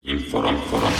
Inform, 0.00 0.56
inform. 0.56 0.92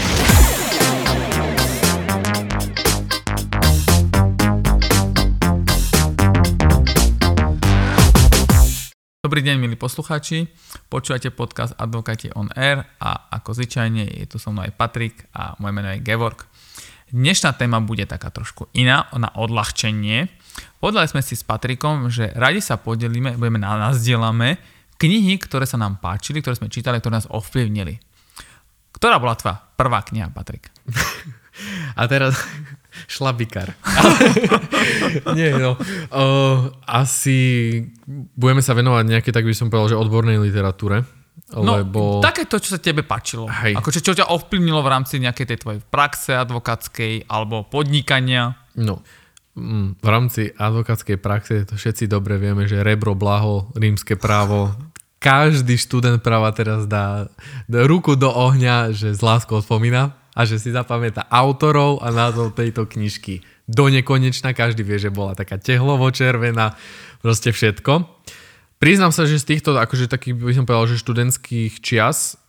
Dobrý 9.25 9.41
deň, 9.41 9.57
milí 9.57 9.81
poslucháči. 9.81 10.53
Počúvate 10.93 11.33
podcast 11.33 11.73
Advokáti 11.81 12.29
on 12.37 12.53
Air 12.53 12.85
a 13.01 13.33
ako 13.41 13.57
zvyčajne 13.57 14.05
je 14.05 14.29
tu 14.29 14.37
so 14.37 14.53
mnou 14.53 14.69
aj 14.69 14.77
Patrik 14.77 15.25
a 15.33 15.57
moje 15.57 15.73
meno 15.73 15.97
je 15.97 16.05
Gevorg. 16.05 16.45
Dnešná 17.09 17.57
téma 17.57 17.81
bude 17.81 18.05
taká 18.05 18.29
trošku 18.29 18.69
iná, 18.77 19.09
na 19.17 19.33
odľahčenie. 19.33 20.29
Podali 20.77 21.09
sme 21.09 21.25
si 21.25 21.41
s 21.41 21.49
Patrikom, 21.49 22.13
že 22.13 22.37
radi 22.37 22.61
sa 22.61 22.77
podelíme, 22.77 23.41
budeme 23.41 23.65
na 23.65 23.81
nás 23.81 24.05
knihy, 25.01 25.41
ktoré 25.41 25.65
sa 25.65 25.81
nám 25.81 26.05
páčili, 26.05 26.45
ktoré 26.45 26.61
sme 26.61 26.69
čítali, 26.69 27.01
ktoré 27.01 27.17
nás 27.17 27.33
ovplyvnili. 27.33 28.10
Ktorá 29.01 29.17
bola 29.17 29.33
tvoja 29.33 29.57
prvá 29.81 30.05
kniha, 30.05 30.29
Patrik? 30.29 30.69
A 31.99 32.05
teraz 32.05 32.37
šlabikár. 33.13 33.73
Nie, 35.39 35.57
no. 35.57 35.77
O, 36.13 36.25
asi 36.85 37.39
budeme 38.37 38.61
sa 38.61 38.77
venovať 38.77 39.05
nejaké, 39.09 39.31
tak 39.33 39.47
by 39.47 39.55
som 39.57 39.73
povedal, 39.73 39.97
že 39.97 40.01
odbornej 40.01 40.37
literatúre. 40.37 41.07
No, 41.51 41.83
lebo... 41.83 42.23
také 42.23 42.47
to, 42.47 42.63
čo 42.63 42.79
sa 42.79 42.81
tebe 42.81 43.03
páčilo. 43.03 43.51
Hej. 43.51 43.75
Ako 43.75 43.91
čo, 43.91 44.05
čo 44.05 44.15
ťa 44.15 44.31
ovplyvnilo 44.31 44.87
v 44.87 44.93
rámci 44.93 45.19
nejakej 45.19 45.47
tej 45.51 45.59
tvojej 45.59 45.81
praxe 45.83 46.31
advokátskej 46.39 47.27
alebo 47.27 47.67
podnikania. 47.67 48.55
No, 48.79 49.03
mm, 49.59 49.99
v 49.99 50.09
rámci 50.09 50.55
advokátskej 50.55 51.19
praxe 51.19 51.67
to 51.67 51.75
všetci 51.75 52.07
dobre 52.07 52.39
vieme, 52.39 52.71
že 52.71 52.87
rebro, 52.87 53.19
blaho, 53.19 53.67
rímske 53.75 54.15
právo, 54.15 54.71
každý 55.21 55.77
študent 55.77 56.25
práva 56.25 56.49
teraz 56.57 56.89
dá, 56.89 57.29
ruku 57.69 58.17
do 58.17 58.33
ohňa, 58.33 58.97
že 58.97 59.13
z 59.13 59.21
láskou 59.21 59.61
spomína 59.61 60.17
a 60.33 60.49
že 60.49 60.57
si 60.57 60.73
zapamätá 60.73 61.29
autorov 61.29 62.01
a 62.01 62.09
názov 62.09 62.57
tejto 62.57 62.89
knižky. 62.89 63.45
Do 63.69 63.93
nekonečna 63.93 64.57
každý 64.57 64.81
vie, 64.81 64.97
že 64.97 65.13
bola 65.13 65.37
taká 65.37 65.61
tehlovo-červená, 65.61 66.75
proste 67.21 67.53
všetko. 67.53 68.09
Priznám 68.81 69.13
sa, 69.13 69.29
že 69.29 69.37
z 69.37 69.55
týchto, 69.55 69.77
akože 69.77 70.09
takých 70.09 70.41
by 70.41 70.57
som 70.57 70.65
povedal, 70.65 70.97
že 70.97 71.05
študentských 71.05 71.85
čias, 71.85 72.41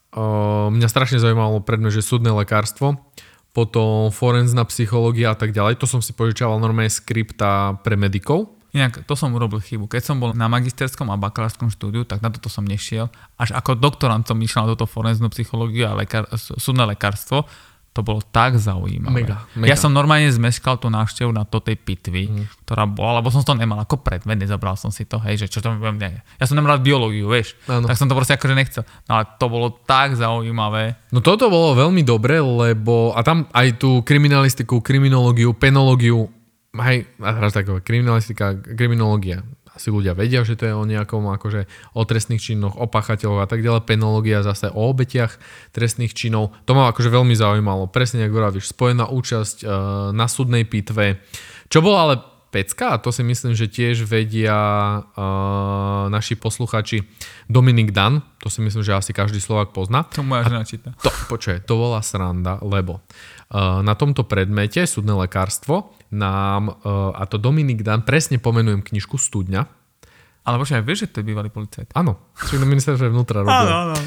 mňa 0.72 0.88
strašne 0.88 1.20
zaujímalo 1.20 1.60
predmet, 1.60 1.92
že 1.92 2.00
súdne 2.00 2.32
lekárstvo, 2.32 3.04
potom 3.52 4.16
forenzná 4.16 4.64
psychológia 4.72 5.36
a 5.36 5.38
tak 5.38 5.52
ďalej. 5.52 5.76
To 5.84 5.92
som 5.92 6.00
si 6.00 6.16
požičával 6.16 6.56
normálne 6.64 6.88
skripta 6.88 7.84
pre 7.84 8.00
medikov, 8.00 8.56
Inak 8.72 9.04
to 9.04 9.14
som 9.20 9.36
urobil 9.36 9.60
chybu. 9.60 9.92
Keď 9.92 10.02
som 10.02 10.16
bol 10.24 10.32
na 10.32 10.48
magisterskom 10.48 11.12
a 11.12 11.20
bakalárskom 11.20 11.68
štúdiu, 11.68 12.08
tak 12.08 12.24
na 12.24 12.32
toto 12.32 12.48
som 12.48 12.64
nešiel. 12.64 13.12
Až 13.36 13.52
ako 13.52 13.76
doktorant 13.76 14.24
som 14.24 14.40
išiel 14.40 14.64
na 14.64 14.72
toto 14.72 14.88
forenznú 14.88 15.28
psychológiu 15.36 15.92
a 15.92 15.94
lekár, 15.96 16.32
súdne 16.40 16.88
lekárstvo. 16.88 17.44
To 17.92 18.08
bolo 18.08 18.24
tak 18.24 18.56
zaujímavé. 18.56 19.28
Mega, 19.28 19.44
mega. 19.52 19.68
Ja 19.68 19.76
som 19.76 19.92
normálne 19.92 20.32
zmeškal 20.32 20.80
tú 20.80 20.88
návštevu 20.88 21.28
na 21.36 21.44
totej 21.44 21.76
pitvy, 21.76 22.32
mm. 22.32 22.64
ktorá 22.64 22.88
bola, 22.88 23.20
lebo 23.20 23.28
som 23.28 23.44
to 23.44 23.52
nemal 23.52 23.84
ako 23.84 24.00
predmet, 24.00 24.40
nezabral 24.40 24.80
som 24.80 24.96
si 24.96 25.04
to, 25.04 25.20
hej, 25.20 25.44
že 25.44 25.52
čo 25.52 25.60
to 25.60 25.76
ne. 25.76 26.24
Ja 26.40 26.48
som 26.48 26.56
nemal 26.56 26.80
biológiu, 26.80 27.28
vieš, 27.28 27.60
Áno. 27.68 27.92
tak 27.92 28.00
som 28.00 28.08
to 28.08 28.16
proste 28.16 28.40
akože 28.40 28.56
nechcel. 28.56 28.88
No 29.12 29.20
ale 29.20 29.28
to 29.36 29.46
bolo 29.52 29.76
tak 29.84 30.16
zaujímavé. 30.16 30.96
No 31.12 31.20
toto 31.20 31.52
bolo 31.52 31.76
veľmi 31.76 32.08
dobre, 32.08 32.40
lebo 32.40 33.12
a 33.12 33.20
tam 33.28 33.52
aj 33.52 33.76
tú 33.76 34.00
kriminalistiku, 34.08 34.80
kriminológiu, 34.80 35.52
penológiu, 35.52 36.32
hej, 36.80 37.10
teraz 37.20 37.52
taková 37.52 37.84
kriminalistika, 37.84 38.56
kriminológia, 38.56 39.44
asi 39.72 39.88
ľudia 39.88 40.12
vedia, 40.12 40.44
že 40.44 40.60
to 40.60 40.68
je 40.68 40.76
o 40.76 40.84
nejakom 40.84 41.32
akože 41.32 41.68
o 41.96 42.04
trestných 42.04 42.44
činoch, 42.44 42.76
o 42.76 42.92
pachateľov 42.92 43.44
a 43.44 43.48
tak 43.48 43.64
ďalej, 43.64 43.88
penológia 43.88 44.44
zase 44.44 44.68
o 44.68 44.92
obetiach 44.92 45.40
trestných 45.72 46.12
činov. 46.12 46.52
To 46.68 46.76
ma 46.76 46.92
akože 46.92 47.08
veľmi 47.08 47.32
zaujímalo. 47.32 47.88
Presne, 47.88 48.28
ako 48.28 48.36
vravíš, 48.36 48.76
spojená 48.76 49.08
účasť 49.08 49.64
e, 49.64 49.66
na 50.12 50.28
súdnej 50.28 50.68
pitve. 50.68 51.24
Čo 51.72 51.80
bolo 51.80 51.98
ale 51.98 52.16
pecka, 52.52 53.00
a 53.00 53.00
to 53.00 53.16
si 53.16 53.24
myslím, 53.24 53.56
že 53.56 53.72
tiež 53.72 54.04
vedia 54.04 54.52
uh, 55.00 56.12
naši 56.12 56.36
posluchači 56.36 57.08
Dominik 57.48 57.96
Dan, 57.96 58.20
to 58.44 58.52
si 58.52 58.60
myslím, 58.60 58.84
že 58.84 58.92
asi 58.92 59.16
každý 59.16 59.40
Slovak 59.40 59.72
pozná. 59.72 60.04
To 60.12 60.20
moja 60.20 60.52
žena 60.52 60.68
číta. 60.68 60.92
To, 61.00 61.10
počuje, 61.32 61.64
to 61.64 61.80
bola 61.80 62.04
sranda, 62.04 62.60
lebo 62.60 63.00
uh, 63.00 63.80
na 63.80 63.96
tomto 63.96 64.28
predmete 64.28 64.84
súdne 64.84 65.16
lekárstvo 65.16 65.96
nám, 66.12 66.84
uh, 66.84 67.16
a 67.16 67.24
to 67.26 67.40
Dominik 67.40 67.82
Dan, 67.82 68.04
presne 68.04 68.38
pomenujem 68.38 68.84
knižku 68.84 69.16
Studňa, 69.16 69.64
Ale 70.42 70.58
počkaj, 70.58 70.82
vieš, 70.82 71.06
že 71.06 71.10
to 71.14 71.18
je 71.22 71.30
bývalý 71.30 71.54
policajt. 71.54 71.94
Áno, 71.94 72.18
však 72.34 72.66
na 72.66 72.68
ministerstve 72.68 73.14
vnútra 73.14 73.46
robil. 73.46 73.54
áno. 73.54 73.98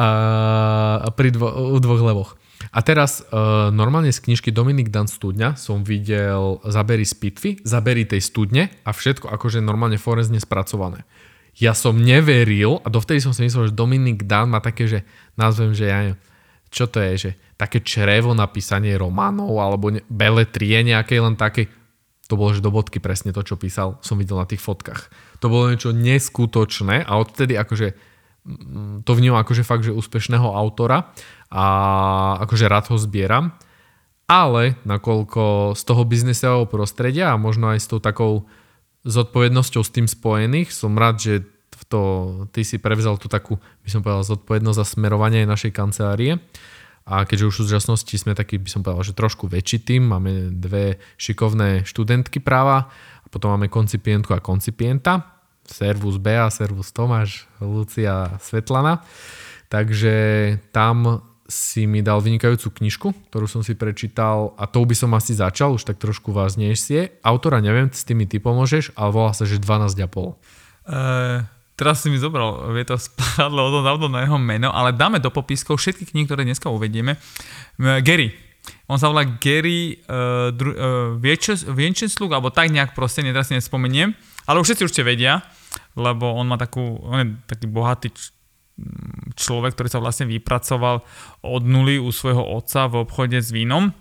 A 0.00 1.08
pri 1.12 1.28
dvo, 1.28 1.76
u 1.76 1.76
dvoch 1.76 2.00
levoch. 2.00 2.30
A 2.72 2.80
teraz 2.80 3.20
uh, 3.20 3.68
normálne 3.68 4.08
z 4.08 4.24
knižky 4.24 4.48
Dominik 4.48 4.88
Dan 4.88 5.04
Studňa 5.04 5.60
som 5.60 5.84
videl 5.84 6.56
zabery 6.64 7.04
z 7.04 7.14
pitvy, 7.20 7.50
zabery 7.60 8.08
tej 8.08 8.24
studne 8.24 8.72
a 8.88 8.96
všetko 8.96 9.28
akože 9.28 9.60
normálne 9.60 10.00
forenzne 10.00 10.40
spracované. 10.40 11.04
Ja 11.60 11.76
som 11.76 12.00
neveril 12.00 12.80
a 12.80 12.88
dovtedy 12.88 13.20
som 13.20 13.36
si 13.36 13.44
myslel, 13.44 13.68
že 13.68 13.76
Dominik 13.76 14.24
Dan 14.24 14.56
má 14.56 14.64
také, 14.64 14.88
že 14.88 15.04
nazvem, 15.36 15.76
že 15.76 15.92
ja 15.92 16.00
neviem, 16.00 16.18
čo 16.74 16.90
to 16.90 16.98
je, 16.98 17.12
že 17.14 17.30
také 17.54 17.78
črevo 17.86 18.34
na 18.34 18.50
písanie 18.50 18.98
románov 18.98 19.62
alebo 19.62 19.94
ne, 19.94 20.02
beletrie 20.10 20.82
nejakej 20.82 21.18
len 21.22 21.38
také. 21.38 21.70
To 22.26 22.34
bolo, 22.34 22.50
že 22.50 22.64
do 22.64 22.74
bodky 22.74 22.98
presne 22.98 23.30
to, 23.30 23.46
čo 23.46 23.54
písal, 23.54 24.02
som 24.02 24.18
videl 24.18 24.34
na 24.34 24.48
tých 24.48 24.58
fotkách. 24.58 25.06
To 25.38 25.46
bolo 25.46 25.70
niečo 25.70 25.94
neskutočné 25.94 27.06
a 27.06 27.12
odtedy 27.14 27.54
akože 27.54 27.94
mm, 28.42 29.06
to 29.06 29.10
vnímam 29.14 29.38
akože 29.38 29.62
fakt, 29.62 29.86
že 29.86 29.94
úspešného 29.94 30.50
autora 30.50 31.14
a 31.54 31.64
akože 32.42 32.66
rád 32.66 32.90
ho 32.90 32.98
zbieram. 32.98 33.54
Ale 34.24 34.80
nakoľko 34.88 35.76
z 35.76 35.82
toho 35.84 36.02
biznesového 36.08 36.64
prostredia 36.66 37.30
a 37.30 37.38
možno 37.38 37.70
aj 37.70 37.78
s 37.78 37.86
tou 37.92 38.00
takou 38.00 38.48
zodpovednosťou 39.04 39.82
s 39.84 39.92
tým 39.92 40.08
spojených, 40.08 40.72
som 40.72 40.96
rád, 40.96 41.20
že 41.20 41.34
to, 41.90 42.02
ty 42.54 42.62
si 42.62 42.78
prevzal 42.78 43.18
tú 43.18 43.26
takú, 43.26 43.58
by 43.82 43.90
som 43.90 44.00
povedal, 44.00 44.22
zodpovednosť 44.22 44.78
za 44.78 44.86
smerovanie 44.86 45.42
našej 45.48 45.74
kancelárie. 45.74 46.38
A 47.04 47.28
keďže 47.28 47.52
už 47.52 47.54
v 47.54 47.62
súčasnosti 47.68 48.14
sme 48.16 48.32
taký, 48.32 48.56
by 48.56 48.70
som 48.70 48.80
povedal, 48.80 49.04
že 49.04 49.12
trošku 49.12 49.44
väčší 49.44 49.84
tým, 49.84 50.08
máme 50.08 50.54
dve 50.56 50.96
šikovné 51.20 51.84
študentky 51.84 52.40
práva 52.40 52.88
a 53.20 53.26
potom 53.28 53.52
máme 53.52 53.68
koncipientku 53.68 54.32
a 54.32 54.40
koncipienta, 54.40 55.34
servus 55.68 56.16
Bea, 56.16 56.48
servus 56.48 56.96
Tomáš, 56.96 57.44
Lucia, 57.60 58.40
Svetlana. 58.40 59.04
Takže 59.68 60.14
tam 60.72 61.20
si 61.44 61.84
mi 61.84 62.00
dal 62.00 62.24
vynikajúcu 62.24 62.72
knižku, 62.72 63.08
ktorú 63.28 63.44
som 63.44 63.60
si 63.60 63.76
prečítal 63.76 64.56
a 64.56 64.64
tou 64.64 64.88
by 64.88 64.96
som 64.96 65.12
asi 65.12 65.36
začal, 65.36 65.76
už 65.76 65.84
tak 65.84 66.00
trošku 66.00 66.32
vážnejšie. 66.32 67.20
Autora 67.20 67.60
neviem, 67.60 67.92
s 67.92 68.00
tými 68.08 68.24
ty 68.24 68.40
pomôžeš, 68.40 68.96
ale 68.96 69.10
volá 69.12 69.36
sa, 69.36 69.44
že 69.44 69.60
12,5. 69.60 70.08
Uh, 70.88 71.44
teraz 71.74 72.02
si 72.02 72.10
mi 72.10 72.18
zobral, 72.18 72.70
vie 72.74 72.86
to 72.86 72.94
spadlo 72.98 73.68
o 73.68 73.70
tom 73.70 73.82
dávno 73.82 74.06
na 74.10 74.26
jeho 74.26 74.38
meno, 74.38 74.70
ale 74.70 74.94
dáme 74.94 75.18
do 75.18 75.30
popiskov 75.30 75.78
všetky 75.78 76.10
knihy, 76.10 76.26
ktoré 76.26 76.42
dneska 76.46 76.70
uvedieme. 76.70 77.18
Gary. 77.78 78.34
On 78.88 78.96
sa 78.96 79.12
volá 79.12 79.28
Gary 79.28 80.00
uh, 80.08 80.48
dru, 80.48 80.72
uh, 80.72 81.68
Vienčensluk, 81.68 82.32
alebo 82.32 82.48
tak 82.48 82.72
nejak 82.72 82.96
proste, 82.96 83.20
teraz 83.20 83.52
si 83.52 83.56
nespomeniem. 83.56 84.16
Ale 84.48 84.60
už 84.60 84.72
všetci 84.72 84.84
určite 84.84 85.04
vedia, 85.04 85.44
lebo 85.96 86.32
on 86.32 86.48
má 86.48 86.56
takú, 86.56 87.00
on 87.00 87.18
je 87.20 87.28
taký 87.48 87.66
bohatý 87.68 88.08
č- 88.12 88.32
človek, 89.36 89.76
ktorý 89.76 89.88
sa 89.88 90.00
vlastne 90.00 90.28
vypracoval 90.28 91.04
od 91.44 91.62
nuly 91.64 92.00
u 92.00 92.08
svojho 92.12 92.40
otca 92.40 92.88
v 92.88 93.04
obchode 93.04 93.36
s 93.40 93.52
vínom. 93.52 93.92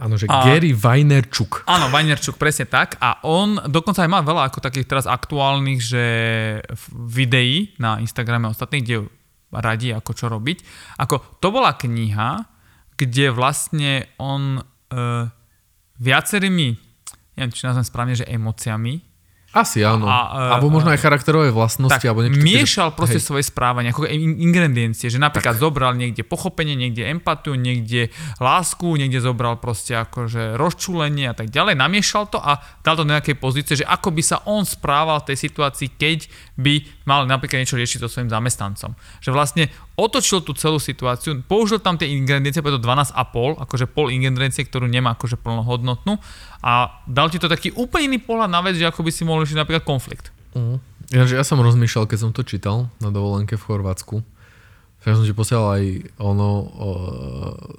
Áno, 0.00 0.16
že 0.16 0.24
A- 0.32 0.48
Gary 0.48 0.72
Vajnerčuk. 0.72 1.68
Áno, 1.68 1.92
Vajnerčuk, 1.92 2.40
presne 2.40 2.64
tak. 2.64 2.96
A 3.04 3.20
on 3.28 3.60
dokonca 3.68 4.00
aj 4.00 4.08
má 4.08 4.24
veľa 4.24 4.48
ako 4.48 4.64
takých 4.64 4.88
teraz 4.88 5.04
aktuálnych, 5.04 5.80
že 5.84 6.04
videí 6.88 7.76
na 7.76 8.00
Instagrame 8.00 8.48
ostatných, 8.48 8.84
kde 8.88 8.98
radí 9.52 9.92
ako 9.92 10.10
čo 10.16 10.32
robiť. 10.32 10.64
Ako 11.04 11.36
to 11.42 11.52
bola 11.52 11.76
kniha, 11.76 12.48
kde 12.96 13.28
vlastne 13.28 14.08
on 14.16 14.56
e, 14.56 14.62
viacerými, 16.00 16.68
neviem, 17.36 17.52
či 17.52 17.68
nazvem 17.68 17.84
správne, 17.84 18.14
že 18.16 18.24
emóciami, 18.24 19.09
Asi 19.50 19.82
áno. 19.82 20.06
A, 20.06 20.18
e, 20.30 20.50
Alebo 20.54 20.70
možno 20.70 20.94
aj 20.94 21.02
charakterové 21.02 21.50
vlastnosti. 21.50 21.90
tak 21.90 22.06
alebo 22.06 22.22
niečo 22.22 22.38
také, 22.38 22.54
miešal 22.54 22.88
proste 22.94 23.18
hej. 23.18 23.26
svoje 23.26 23.44
správanie, 23.50 23.90
ako 23.90 24.06
in- 24.06 24.38
ingrediencie, 24.38 25.10
že 25.10 25.18
napríklad 25.18 25.58
tak. 25.58 25.62
zobral 25.66 25.98
niekde 25.98 26.22
pochopenie, 26.22 26.78
niekde 26.78 27.10
empatiu, 27.10 27.58
niekde 27.58 28.14
lásku, 28.38 28.86
niekde 28.94 29.18
zobral 29.18 29.58
proste 29.58 29.98
akože 29.98 30.54
rozčulenie 30.54 31.26
a 31.26 31.34
tak 31.34 31.50
ďalej, 31.50 31.74
namiešal 31.74 32.30
to 32.30 32.38
a 32.38 32.62
dal 32.86 32.94
to 32.94 33.02
do 33.02 33.10
nejakej 33.10 33.42
pozície, 33.42 33.74
že 33.82 33.86
ako 33.90 34.14
by 34.14 34.22
sa 34.22 34.38
on 34.46 34.62
správal 34.62 35.18
v 35.26 35.34
tej 35.34 35.50
situácii, 35.50 35.98
keď 35.98 36.30
by 36.54 36.86
mal 37.10 37.26
napríklad 37.26 37.66
niečo 37.66 37.74
riešiť 37.74 38.06
so 38.06 38.08
svojím 38.12 38.30
zamestnancom. 38.30 38.94
Že 39.18 39.30
vlastne 39.34 39.64
otočil 40.00 40.40
tú 40.40 40.56
celú 40.56 40.80
situáciu, 40.80 41.44
použil 41.44 41.76
tam 41.84 42.00
tie 42.00 42.08
ingrediencie, 42.08 42.64
preto 42.64 42.80
12,5, 42.80 43.12
akože 43.60 43.86
pol 43.92 44.08
ingrediencie, 44.08 44.64
ktorú 44.64 44.88
nemá 44.88 45.12
akože 45.12 45.36
plnohodnotnú 45.36 46.16
a 46.64 47.04
dal 47.04 47.28
ti 47.28 47.36
to 47.36 47.52
taký 47.52 47.76
úplne 47.76 48.16
iný 48.16 48.18
pohľad 48.24 48.48
na 48.48 48.64
vec, 48.64 48.80
že 48.80 48.88
ako 48.88 49.04
by 49.04 49.10
si 49.12 49.22
mohol 49.28 49.44
riešiť 49.44 49.60
napríklad 49.60 49.84
konflikt. 49.84 50.32
Ja, 51.12 51.28
že 51.28 51.36
ja 51.36 51.44
som 51.44 51.60
rozmýšľal, 51.60 52.08
keď 52.08 52.18
som 52.18 52.30
to 52.32 52.42
čítal 52.42 52.88
na 52.98 53.12
dovolenke 53.12 53.60
v 53.60 53.66
Chorvátsku, 53.66 54.24
Ja 55.00 55.16
som 55.16 55.24
ti 55.24 55.32
posielal 55.32 55.80
aj 55.80 55.84
ono, 56.20 56.48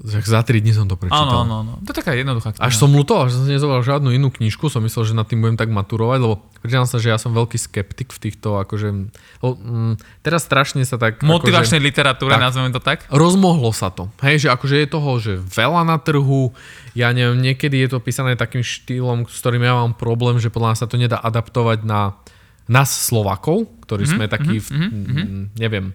že 0.02 0.26
za 0.26 0.42
3 0.42 0.58
dní 0.58 0.74
som 0.74 0.90
to 0.90 0.98
prečítal. 0.98 1.46
Áno, 1.46 1.46
áno, 1.46 1.54
áno. 1.62 1.72
To 1.86 1.94
je 1.94 1.98
taká 2.02 2.18
jednoduchá 2.18 2.58
kniha. 2.58 2.66
Až 2.66 2.82
som 2.82 2.90
lutoval, 2.90 3.30
že 3.30 3.38
som 3.38 3.46
nezobral 3.46 3.86
žiadnu 3.86 4.10
inú 4.10 4.34
knižku, 4.34 4.74
som 4.74 4.82
myslel, 4.82 5.06
že 5.06 5.14
nad 5.14 5.30
tým 5.30 5.38
budem 5.38 5.54
tak 5.54 5.70
maturovať, 5.70 6.18
lebo 6.18 6.42
priznám 6.66 6.90
sa, 6.90 6.98
že 6.98 7.14
ja 7.14 7.22
som 7.22 7.30
veľký 7.30 7.62
skeptik 7.62 8.10
v 8.10 8.20
týchto, 8.26 8.58
akože, 8.66 9.14
lebo, 9.38 9.54
mm, 9.54 9.94
teraz 10.26 10.50
strašne 10.50 10.82
sa 10.82 10.98
tak... 10.98 11.22
Motivačnej 11.22 11.78
akože, 11.78 11.90
literatúre, 11.94 12.34
tak. 12.34 12.42
nazveme 12.42 12.74
to 12.74 12.82
tak? 12.82 13.06
Rozmohlo 13.14 13.70
sa 13.70 13.94
to. 13.94 14.10
Hej, 14.26 14.46
že 14.46 14.58
akože 14.58 14.76
je 14.82 14.88
toho, 14.90 15.12
že 15.22 15.34
veľa 15.38 15.86
na 15.86 16.02
trhu, 16.02 16.58
ja 16.98 17.14
neviem, 17.14 17.38
niekedy 17.38 17.86
je 17.86 17.90
to 17.94 18.02
písané 18.02 18.34
takým 18.34 18.66
štýlom, 18.66 19.30
s 19.30 19.38
ktorým 19.46 19.62
ja 19.62 19.78
mám 19.78 19.94
problém, 19.94 20.42
že 20.42 20.50
podľa 20.50 20.74
nás 20.74 20.82
sa 20.82 20.90
to 20.90 20.98
nedá 20.98 21.22
adaptovať 21.22 21.86
na 21.86 22.18
nás 22.66 22.90
Slovakov, 22.90 23.70
ktorí 23.86 24.10
mm-hmm, 24.10 24.26
sme 24.26 24.26
takí, 24.26 24.58
mm-hmm, 24.58 24.90
v, 24.90 25.18
mm, 25.22 25.44
neviem, 25.62 25.94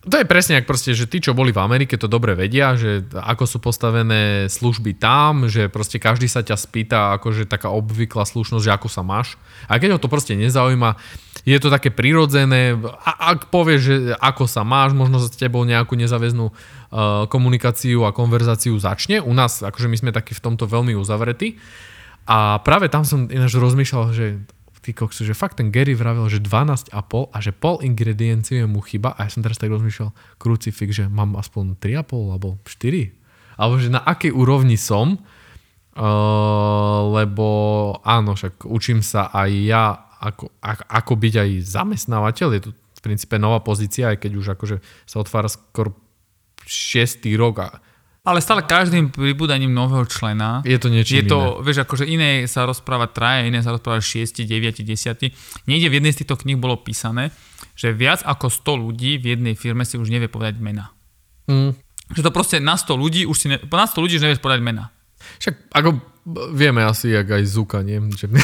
to 0.00 0.16
je 0.16 0.24
presne 0.24 0.56
ak 0.56 0.64
proste, 0.64 0.96
že 0.96 1.04
tí, 1.04 1.20
čo 1.20 1.36
boli 1.36 1.52
v 1.52 1.60
Amerike, 1.60 2.00
to 2.00 2.08
dobre 2.08 2.32
vedia, 2.32 2.72
že 2.72 3.04
ako 3.12 3.44
sú 3.44 3.58
postavené 3.60 4.48
služby 4.48 4.96
tam, 4.96 5.44
že 5.44 5.68
proste 5.68 6.00
každý 6.00 6.24
sa 6.24 6.40
ťa 6.40 6.56
spýta, 6.56 7.12
akože 7.20 7.44
taká 7.44 7.68
obvyklá 7.68 8.24
slušnosť, 8.24 8.64
že 8.64 8.72
ako 8.72 8.88
sa 8.88 9.04
máš. 9.04 9.36
A 9.68 9.76
keď 9.76 9.96
ho 9.96 10.00
to 10.00 10.08
proste 10.08 10.32
nezaujíma, 10.40 10.96
je 11.44 11.58
to 11.60 11.68
také 11.68 11.92
prirodzené. 11.92 12.80
A 12.80 13.36
ak 13.36 13.52
povieš, 13.52 13.80
že 13.80 13.94
ako 14.16 14.48
sa 14.48 14.64
máš, 14.64 14.96
možno 14.96 15.20
s 15.20 15.36
tebou 15.36 15.68
nejakú 15.68 16.00
nezaväznú 16.00 16.48
uh, 16.48 16.54
komunikáciu 17.28 18.08
a 18.08 18.16
konverzáciu 18.16 18.80
začne. 18.80 19.20
U 19.20 19.36
nás, 19.36 19.60
akože 19.60 19.84
my 19.84 19.96
sme 20.00 20.16
takí 20.16 20.32
v 20.32 20.40
tomto 20.40 20.64
veľmi 20.64 20.96
uzavretí. 20.96 21.60
A 22.24 22.56
práve 22.64 22.88
tam 22.88 23.04
som 23.04 23.28
ináč 23.28 23.52
rozmýšľal, 23.52 24.16
že 24.16 24.40
ty 24.80 24.96
koksu, 24.96 25.28
že 25.28 25.36
fakt 25.36 25.60
ten 25.60 25.68
Gary 25.68 25.92
vravel, 25.92 26.24
že 26.32 26.40
12,5 26.40 26.92
a 27.30 27.38
že 27.38 27.52
pol 27.52 27.84
ingrediencií 27.84 28.64
mu 28.64 28.80
chyba 28.80 29.12
a 29.12 29.28
ja 29.28 29.30
som 29.30 29.44
teraz 29.44 29.60
tak 29.60 29.68
rozmýšľal, 29.68 30.12
krucifix, 30.40 31.04
že 31.04 31.04
mám 31.06 31.36
aspoň 31.36 31.76
3,5 31.76 32.32
alebo 32.32 32.56
4. 32.64 33.60
Alebo 33.60 33.74
že 33.76 33.92
na 33.92 34.00
akej 34.00 34.32
úrovni 34.32 34.80
som, 34.80 35.20
uh, 35.20 37.00
lebo 37.12 37.46
áno, 38.00 38.32
však 38.32 38.64
učím 38.64 39.04
sa 39.04 39.28
aj 39.28 39.50
ja, 39.52 39.84
ako, 40.20 40.48
ako, 40.64 40.82
ako 40.88 41.12
byť 41.16 41.34
aj 41.36 41.50
zamestnávateľ, 41.60 42.48
je 42.56 42.62
to 42.64 42.70
v 42.72 43.00
princípe 43.04 43.36
nová 43.40 43.60
pozícia, 43.64 44.12
aj 44.12 44.20
keď 44.20 44.32
už 44.36 44.46
akože 44.56 44.76
sa 45.08 45.16
otvára 45.20 45.48
skoro 45.48 45.96
6. 46.64 47.24
rok 47.36 47.54
a 47.64 47.68
ale 48.20 48.44
stále 48.44 48.60
každým 48.60 49.08
pribúdaním 49.08 49.72
nového 49.72 50.04
člena 50.04 50.60
je 50.68 50.76
to 50.76 50.92
niečo 50.92 51.16
je 51.16 51.24
to, 51.24 51.38
iné. 51.40 51.60
vieš, 51.64 51.78
akože 51.88 52.04
iné 52.04 52.30
sa 52.44 52.68
rozpráva 52.68 53.08
traja, 53.08 53.48
iné 53.48 53.64
sa 53.64 53.72
rozpráva 53.72 54.04
6, 54.04 54.44
9, 54.44 54.84
10. 54.84 55.64
Niekde 55.64 55.88
v 55.88 55.96
jednej 55.96 56.12
z 56.12 56.18
týchto 56.24 56.36
kníh 56.36 56.60
bolo 56.60 56.76
písané, 56.84 57.32
že 57.72 57.96
viac 57.96 58.20
ako 58.20 58.52
100 58.52 58.84
ľudí 58.84 59.16
v 59.16 59.36
jednej 59.36 59.54
firme 59.56 59.88
si 59.88 59.96
už 59.96 60.12
nevie 60.12 60.28
povedať 60.28 60.60
mena. 60.60 60.92
Mm. 61.48 61.72
Že 62.12 62.22
to 62.28 62.30
proste 62.34 62.56
na 62.60 62.76
100 62.76 62.92
ľudí 62.92 63.22
už 63.24 63.36
si 63.36 63.46
ne, 63.48 63.56
na 63.56 63.86
100 63.88 64.02
ľudí 64.04 64.14
už 64.20 64.24
nevieš 64.28 64.44
povedať 64.44 64.60
mena. 64.60 64.92
Však 65.38 65.54
ako 65.72 65.88
vieme 66.52 66.84
asi, 66.84 67.16
jak 67.16 67.32
aj 67.32 67.44
Zuka, 67.48 67.80
nie? 67.80 67.96
Že... 68.12 68.28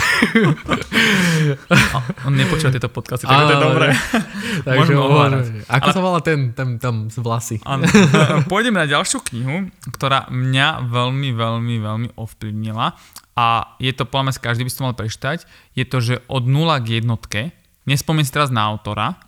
On 2.27 2.33
nepočúva 2.33 2.73
tieto 2.73 2.89
podcasty, 2.89 3.29
takže 3.29 3.45
to 3.45 3.53
je 3.53 3.63
dobré. 3.63 3.89
Takže 4.67 4.93
Môžeme. 4.97 5.61
Ako 5.69 5.89
sa 5.93 6.01
volá 6.01 6.25
ten, 6.25 6.57
tam, 6.57 6.81
tam 6.81 7.13
z 7.13 7.21
vlasy? 7.21 7.57
Áno. 7.69 7.85
Pôjdeme 8.51 8.81
na 8.81 8.89
ďalšiu 8.89 9.21
knihu, 9.33 9.69
ktorá 9.93 10.33
mňa 10.33 10.89
veľmi, 10.89 11.37
veľmi, 11.37 11.77
veľmi 11.79 12.09
ovplyvnila 12.17 12.97
a 13.37 13.47
je 13.77 13.93
to, 13.93 14.09
podľa 14.09 14.33
mňa, 14.33 14.41
každý 14.41 14.65
by 14.65 14.71
si 14.73 14.79
to 14.81 14.87
mal 14.89 14.97
prečítať, 14.97 15.45
je 15.77 15.85
to, 15.85 16.01
že 16.01 16.25
od 16.33 16.49
nula 16.49 16.81
k 16.81 17.05
jednotke, 17.05 17.53
nespomínam 17.85 18.25
si 18.25 18.33
teraz 18.33 18.49
na 18.49 18.65
autora, 18.65 19.21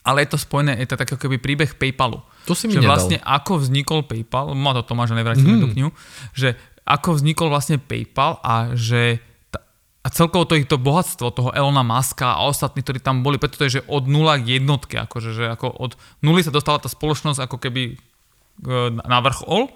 ale 0.00 0.24
je 0.24 0.32
to 0.32 0.40
spojené, 0.40 0.80
je 0.80 0.88
to 0.88 0.96
tak 0.96 1.12
ako 1.12 1.28
keby 1.28 1.36
príbeh 1.36 1.76
PayPalu. 1.76 2.24
To 2.46 2.54
si 2.54 2.70
mi 2.70 2.78
že 2.78 2.82
nedal. 2.82 2.94
vlastne 2.94 3.18
ako 3.20 3.58
vznikol 3.60 4.06
PayPal, 4.06 4.54
má 4.54 4.70
to 4.72 4.86
Tomáš, 4.86 5.12
nevrátime 5.12 5.58
mm. 5.58 5.62
tú 5.62 5.68
knihu, 5.74 5.90
že 6.32 6.54
ako 6.86 7.18
vznikol 7.18 7.50
vlastne 7.50 7.82
PayPal 7.82 8.38
a 8.46 8.78
že 8.78 9.18
ta, 9.50 9.58
a 10.06 10.08
celkovo 10.14 10.46
to 10.46 10.54
ich 10.54 10.70
to 10.70 10.78
bohatstvo 10.78 11.34
toho 11.34 11.50
Elona 11.50 11.82
Muska 11.82 12.38
a 12.38 12.46
ostatní, 12.46 12.86
ktorí 12.86 13.02
tam 13.02 13.26
boli, 13.26 13.42
preto 13.42 13.58
to 13.58 13.66
je, 13.66 13.82
že 13.82 13.86
od 13.90 14.06
nula 14.06 14.38
k 14.38 14.62
jednotke, 14.62 14.94
akože, 15.02 15.34
že 15.34 15.44
ako 15.50 15.66
od 15.74 15.98
nuly 16.22 16.46
sa 16.46 16.54
dostala 16.54 16.78
tá 16.78 16.86
spoločnosť 16.86 17.42
ako 17.42 17.56
keby 17.58 17.82
e, 17.90 17.94
na 18.94 19.18
vrchol. 19.18 19.66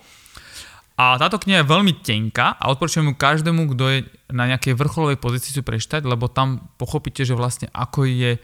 A 1.01 1.17
táto 1.17 1.41
kniha 1.41 1.65
je 1.65 1.73
veľmi 1.73 2.05
tenká 2.05 2.61
a 2.61 2.69
odporúčam 2.69 3.09
ju 3.09 3.17
každému, 3.17 3.73
kto 3.73 3.85
je 3.89 3.99
na 4.31 4.45
nejakej 4.53 4.77
vrcholovej 4.77 5.17
pozícii 5.17 5.57
si 5.57 5.65
prečítať, 5.65 6.05
lebo 6.05 6.29
tam 6.29 6.71
pochopíte, 6.77 7.25
že 7.25 7.33
vlastne 7.33 7.73
ako 7.73 8.05
je 8.05 8.37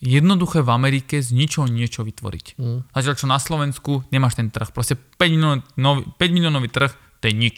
jednoduché 0.00 0.60
v 0.60 0.70
Amerike 0.72 1.20
z 1.24 1.32
ničoho 1.32 1.66
niečo 1.68 2.04
vytvoriť. 2.04 2.46
Mm. 2.60 2.80
Zatiaľ 2.92 3.14
čo 3.16 3.26
na 3.28 3.38
Slovensku 3.40 3.92
nemáš 4.12 4.36
ten 4.36 4.52
trh. 4.52 4.72
Proste 4.72 4.96
5 4.96 5.18
miliónový, 5.20 6.02
5 6.20 6.36
miliónový 6.36 6.68
trh, 6.68 6.92
to 7.20 7.24
je 7.28 7.34
nič. 7.34 7.56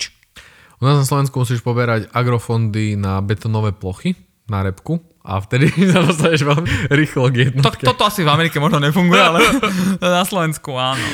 U 0.79 0.87
nás 0.87 1.03
na 1.03 1.07
Slovensku 1.07 1.35
musíš 1.43 1.59
poberať 1.67 2.07
agrofondy 2.15 2.95
na 2.95 3.19
betonové 3.19 3.75
plochy, 3.75 4.15
na 4.47 4.63
repku 4.63 5.03
a 5.27 5.43
vtedy 5.43 5.69
sa 5.93 6.01
dostaneš 6.07 6.47
veľmi 6.47 6.71
rýchlo 6.95 7.29
k 7.29 7.53
To, 7.59 7.71
toto 7.93 8.07
asi 8.07 8.23
v 8.23 8.31
Amerike 8.31 8.63
možno 8.63 8.81
nefunguje, 8.81 9.21
ale 9.21 9.43
na 10.01 10.25
Slovensku 10.25 10.79
áno. 10.79 11.05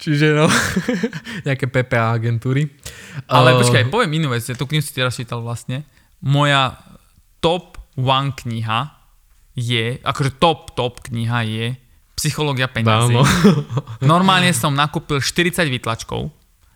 Čiže 0.00 0.32
no, 0.32 0.48
nejaké 1.46 1.68
PPA 1.68 2.16
agentúry. 2.16 2.64
Ale 3.28 3.52
Uh, 3.52 3.60
počkaj, 3.60 3.92
poviem 3.92 4.16
inú 4.16 4.32
vec, 4.32 4.46
ja 4.46 4.56
tú 4.56 4.64
knihu 4.64 4.80
si 4.80 4.96
teraz 4.96 5.12
čítal 5.18 5.44
vlastne. 5.44 5.84
Moja 6.24 6.80
top 7.44 7.76
one 8.00 8.32
kniha 8.32 8.99
je, 9.54 9.98
akože 10.02 10.38
top, 10.38 10.74
top 10.78 11.02
kniha 11.06 11.40
je 11.46 11.66
Psychológia 12.20 12.68
peniazy. 12.68 13.16
Áno. 13.16 13.24
Normálne 14.12 14.52
som 14.52 14.76
nakúpil 14.76 15.24
40 15.24 15.64
výtlačkov, 15.72 16.28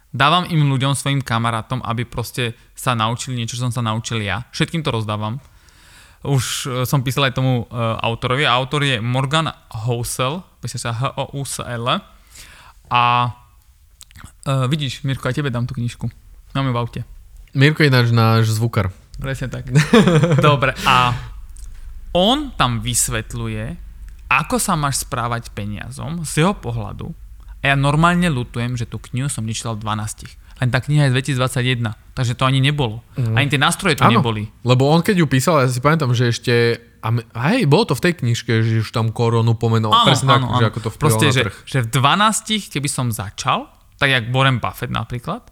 dávam 0.08 0.48
im 0.48 0.64
ľuďom, 0.72 0.96
svojim 0.96 1.20
kamarátom, 1.20 1.84
aby 1.84 2.08
proste 2.08 2.56
sa 2.72 2.96
naučili 2.96 3.36
niečo, 3.36 3.60
čo 3.60 3.68
som 3.68 3.72
sa 3.74 3.84
naučil 3.84 4.24
ja. 4.24 4.48
Všetkým 4.56 4.80
to 4.80 4.88
rozdávam. 4.88 5.36
Už 6.24 6.44
e, 6.64 6.88
som 6.88 7.04
písal 7.04 7.28
aj 7.28 7.36
tomu 7.36 7.68
uh, 7.68 8.00
autorovi. 8.00 8.48
Autor 8.48 8.88
je 8.88 8.96
Morgan 9.04 9.52
Housel, 9.84 10.40
píše 10.64 10.80
sa 10.80 10.96
H-O-U-S-L. 10.96 12.00
A 12.88 13.02
uh, 13.28 14.64
vidíš, 14.72 15.04
Mirko, 15.04 15.28
aj 15.28 15.36
tebe 15.36 15.52
dám 15.52 15.68
tú 15.68 15.76
knižku. 15.76 16.08
Mám 16.56 16.70
ju 16.70 16.72
v 16.72 16.80
aute. 16.80 17.00
Mirko 17.52 17.84
je 17.84 17.92
náš, 17.92 18.08
náš 18.16 18.56
zvukar. 18.56 18.88
Presne 19.20 19.52
tak. 19.52 19.68
Dobre, 20.40 20.72
a 20.88 21.12
on 22.14 22.54
tam 22.54 22.78
vysvetľuje, 22.78 23.76
ako 24.30 24.56
sa 24.62 24.78
máš 24.78 25.02
správať 25.02 25.50
peniazom 25.50 26.22
z 26.22 26.46
jeho 26.46 26.54
pohľadu. 26.54 27.10
A 27.60 27.74
ja 27.74 27.76
normálne 27.76 28.30
lutujem, 28.30 28.78
že 28.78 28.86
tú 28.86 29.02
knihu 29.10 29.26
som 29.26 29.42
nečítal 29.42 29.74
v 29.74 29.82
12. 29.82 30.30
Len 30.62 30.68
tá 30.70 30.78
kniha 30.78 31.10
je 31.10 31.26
z 31.26 31.34
2021, 31.34 32.14
takže 32.14 32.38
to 32.38 32.46
ani 32.46 32.62
nebolo. 32.62 33.02
Mm. 33.18 33.34
Ani 33.34 33.46
tie 33.50 33.58
nástroje 33.58 33.98
tu 33.98 34.06
Áno, 34.06 34.22
neboli. 34.22 34.46
lebo 34.62 34.86
on 34.86 35.02
keď 35.02 35.18
ju 35.18 35.26
písal, 35.26 35.66
ja 35.66 35.68
si 35.68 35.82
pamätám, 35.82 36.14
že 36.14 36.30
ešte... 36.30 36.54
A 37.04 37.10
hej, 37.52 37.66
bolo 37.66 37.90
to 37.90 37.98
v 37.98 38.04
tej 38.06 38.14
knižke, 38.22 38.62
že 38.64 38.80
už 38.80 38.88
tam 38.94 39.10
koronu 39.12 39.58
pomenul. 39.58 39.92
presne 40.06 40.38
tak, 40.38 40.46
že 40.56 40.64
ako 40.72 40.78
to 40.78 40.90
vplyvalo 40.94 41.20
Proste, 41.20 41.26
na 41.26 41.34
že, 41.34 41.42
trh. 41.50 41.56
že 41.66 41.78
v 41.84 41.88
12, 41.90 42.72
keby 42.72 42.88
som 42.88 43.06
začal, 43.12 43.68
tak 44.00 44.08
jak 44.08 44.30
Warren 44.32 44.62
Buffett 44.62 44.88
napríklad, 44.88 45.50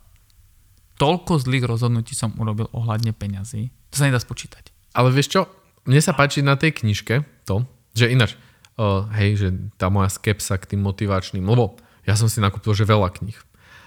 toľko 0.96 1.42
zlých 1.42 1.66
rozhodnutí 1.66 2.14
som 2.14 2.32
urobil 2.38 2.70
ohľadne 2.72 3.12
peňazí. 3.12 3.68
To 3.92 3.94
sa 4.00 4.08
nedá 4.08 4.22
spočítať. 4.22 4.70
Ale 4.96 5.12
vieš 5.12 5.34
čo, 5.34 5.40
mne 5.88 6.00
sa 6.00 6.14
páči 6.14 6.40
na 6.44 6.54
tej 6.54 6.78
knižke 6.82 7.26
to, 7.46 7.66
že 7.92 8.10
ináč, 8.10 8.38
uh, 8.78 9.06
hej, 9.18 9.30
že 9.38 9.48
tá 9.76 9.90
moja 9.90 10.08
skepsa 10.08 10.58
k 10.58 10.74
tým 10.74 10.82
motivačným, 10.86 11.42
lebo 11.42 11.78
ja 12.06 12.14
som 12.14 12.30
si 12.30 12.38
nakúpil, 12.38 12.74
že 12.74 12.88
veľa 12.88 13.10
kníh. 13.14 13.38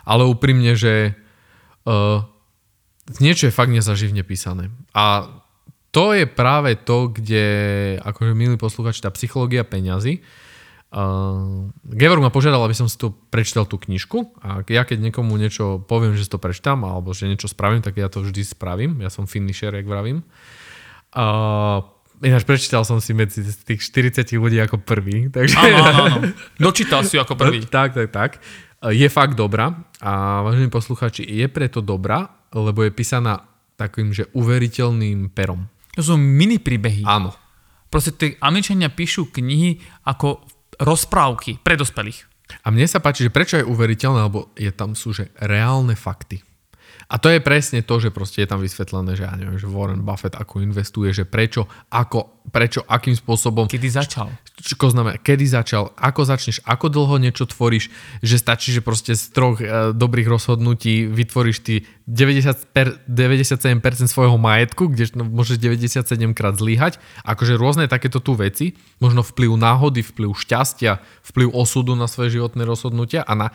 Ale 0.03 0.27
úprimne, 0.27 0.75
že 0.77 1.17
uh, 1.87 2.23
niečo 3.19 3.47
je 3.49 3.55
fakt 3.55 3.71
nezaživne 3.71 4.21
písané. 4.27 4.71
A 4.91 5.27
to 5.95 6.11
je 6.11 6.27
práve 6.27 6.75
to, 6.75 7.07
kde, 7.07 7.47
akože 8.03 8.35
milí 8.35 8.59
posluchači, 8.59 9.03
tá 9.03 9.11
psychológia 9.13 9.63
peňazí, 9.63 10.23
Uh, 10.95 11.75
Gevorg 11.83 12.23
ma 12.23 12.31
požiadal, 12.31 12.63
aby 12.63 12.77
som 12.77 12.87
si 12.87 12.95
tu 12.95 13.11
prečítal 13.27 13.67
tú 13.67 13.75
knižku 13.75 14.31
a 14.39 14.63
ja 14.63 14.87
keď 14.87 15.03
niekomu 15.03 15.35
niečo 15.35 15.83
poviem, 15.83 16.15
že 16.15 16.23
si 16.23 16.31
to 16.31 16.39
prečítam 16.39 16.87
alebo 16.87 17.11
že 17.11 17.27
niečo 17.27 17.51
spravím, 17.51 17.83
tak 17.83 17.99
ja 17.99 18.07
to 18.07 18.23
vždy 18.23 18.39
spravím. 18.47 19.03
Ja 19.03 19.11
som 19.11 19.27
finisher, 19.27 19.75
jak 19.75 19.83
vravím. 19.83 20.23
Uh, 20.23 20.64
ináč 22.21 22.43
prečítal 22.43 22.83
som 22.83 22.99
si 22.99 23.15
medzi 23.15 23.43
tých 23.43 23.81
40 23.81 24.27
ľudí 24.35 24.59
ako 24.59 24.83
prvý. 24.83 25.31
Takže... 25.31 25.55
Áno, 25.55 25.77
áno, 25.79 26.01
áno. 26.05 26.19
Dočítal 26.59 27.03
si 27.07 27.15
ako 27.15 27.35
prvý. 27.39 27.63
tak, 27.75 27.95
tak, 27.95 28.09
tak. 28.11 28.31
Je 28.85 29.07
fakt 29.09 29.33
dobrá 29.33 29.73
a 29.97 30.43
vážení 30.45 30.69
posluchači, 30.69 31.25
je 31.25 31.47
preto 31.49 31.81
dobrá, 31.81 32.29
lebo 32.53 32.85
je 32.85 32.93
písaná 32.93 33.49
takým, 33.79 34.13
že 34.13 34.29
uveriteľným 34.37 35.33
perom. 35.33 35.65
To 35.97 36.01
sú 36.03 36.15
mini 36.19 36.59
príbehy. 36.61 37.01
Áno. 37.07 37.33
Proste 37.89 38.11
tí 38.13 38.35
Američania 38.43 38.91
píšu 38.91 39.31
knihy 39.31 39.79
ako 40.05 40.43
rozprávky 40.77 41.63
pre 41.63 41.79
dospelých. 41.79 42.27
A 42.61 42.69
mne 42.69 42.85
sa 42.85 43.01
páči, 43.01 43.25
že 43.25 43.33
prečo 43.33 43.57
je 43.57 43.65
uveriteľné, 43.65 44.27
lebo 44.27 44.53
je 44.53 44.69
tam 44.69 44.93
sú, 44.93 45.15
že 45.15 45.33
reálne 45.39 45.97
fakty. 45.97 46.45
A 47.05 47.21
to 47.21 47.29
je 47.29 47.37
presne 47.37 47.85
to, 47.85 48.01
že 48.01 48.09
proste 48.09 48.41
je 48.41 48.49
tam 48.49 48.61
vysvetlené, 48.61 49.13
že 49.13 49.29
ja 49.29 49.33
neviem, 49.37 49.61
že 49.61 49.69
Warren 49.69 50.01
Buffett 50.01 50.33
ako 50.33 50.65
investuje, 50.65 51.13
že 51.13 51.23
prečo, 51.29 51.69
ako, 51.93 52.49
prečo, 52.49 52.81
akým 52.81 53.13
spôsobom. 53.13 53.69
Kedy 53.69 53.89
začal? 53.93 54.33
Čo 54.57 54.89
znamená, 54.89 55.21
kedy 55.21 55.45
začal, 55.45 55.93
ako 55.93 56.25
začneš, 56.25 56.65
ako 56.65 56.89
dlho 56.89 57.15
niečo 57.21 57.45
tvoríš, 57.45 57.93
že 58.25 58.41
stačí, 58.41 58.73
že 58.73 58.81
proste 58.81 59.13
z 59.13 59.29
troch 59.29 59.61
e, 59.61 59.93
dobrých 59.93 60.25
rozhodnutí 60.25 61.05
vytvoríš 61.05 61.57
ty 61.61 61.75
90 62.09 62.73
per, 62.73 62.97
97% 63.05 63.81
svojho 64.09 64.41
majetku, 64.41 64.89
kde 64.89 65.13
no, 65.13 65.29
môžeš 65.29 65.61
97 65.61 66.05
krát 66.33 66.57
zlyhať. 66.57 66.97
Akože 67.21 67.53
rôzne 67.57 67.85
takéto 67.85 68.17
tu 68.17 68.33
veci, 68.33 68.73
možno 68.97 69.21
vplyv 69.21 69.53
náhody, 69.57 70.01
vplyv 70.01 70.33
šťastia, 70.33 71.01
vplyv 71.21 71.53
osudu 71.53 71.93
na 71.93 72.09
svoje 72.09 72.41
životné 72.41 72.65
rozhodnutia 72.65 73.21
a 73.21 73.33
na 73.37 73.47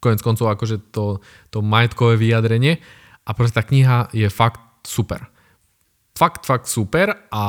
konec 0.00 0.20
koncov 0.20 0.52
akože 0.52 0.92
to, 0.92 1.18
to 1.50 1.64
majetkové 1.64 2.20
vyjadrenie 2.20 2.78
a 3.26 3.30
proste 3.34 3.58
tá 3.58 3.62
kniha 3.66 4.12
je 4.14 4.28
fakt 4.30 4.62
super. 4.86 5.26
Fakt, 6.16 6.48
fakt 6.48 6.70
super 6.70 7.28
a... 7.28 7.44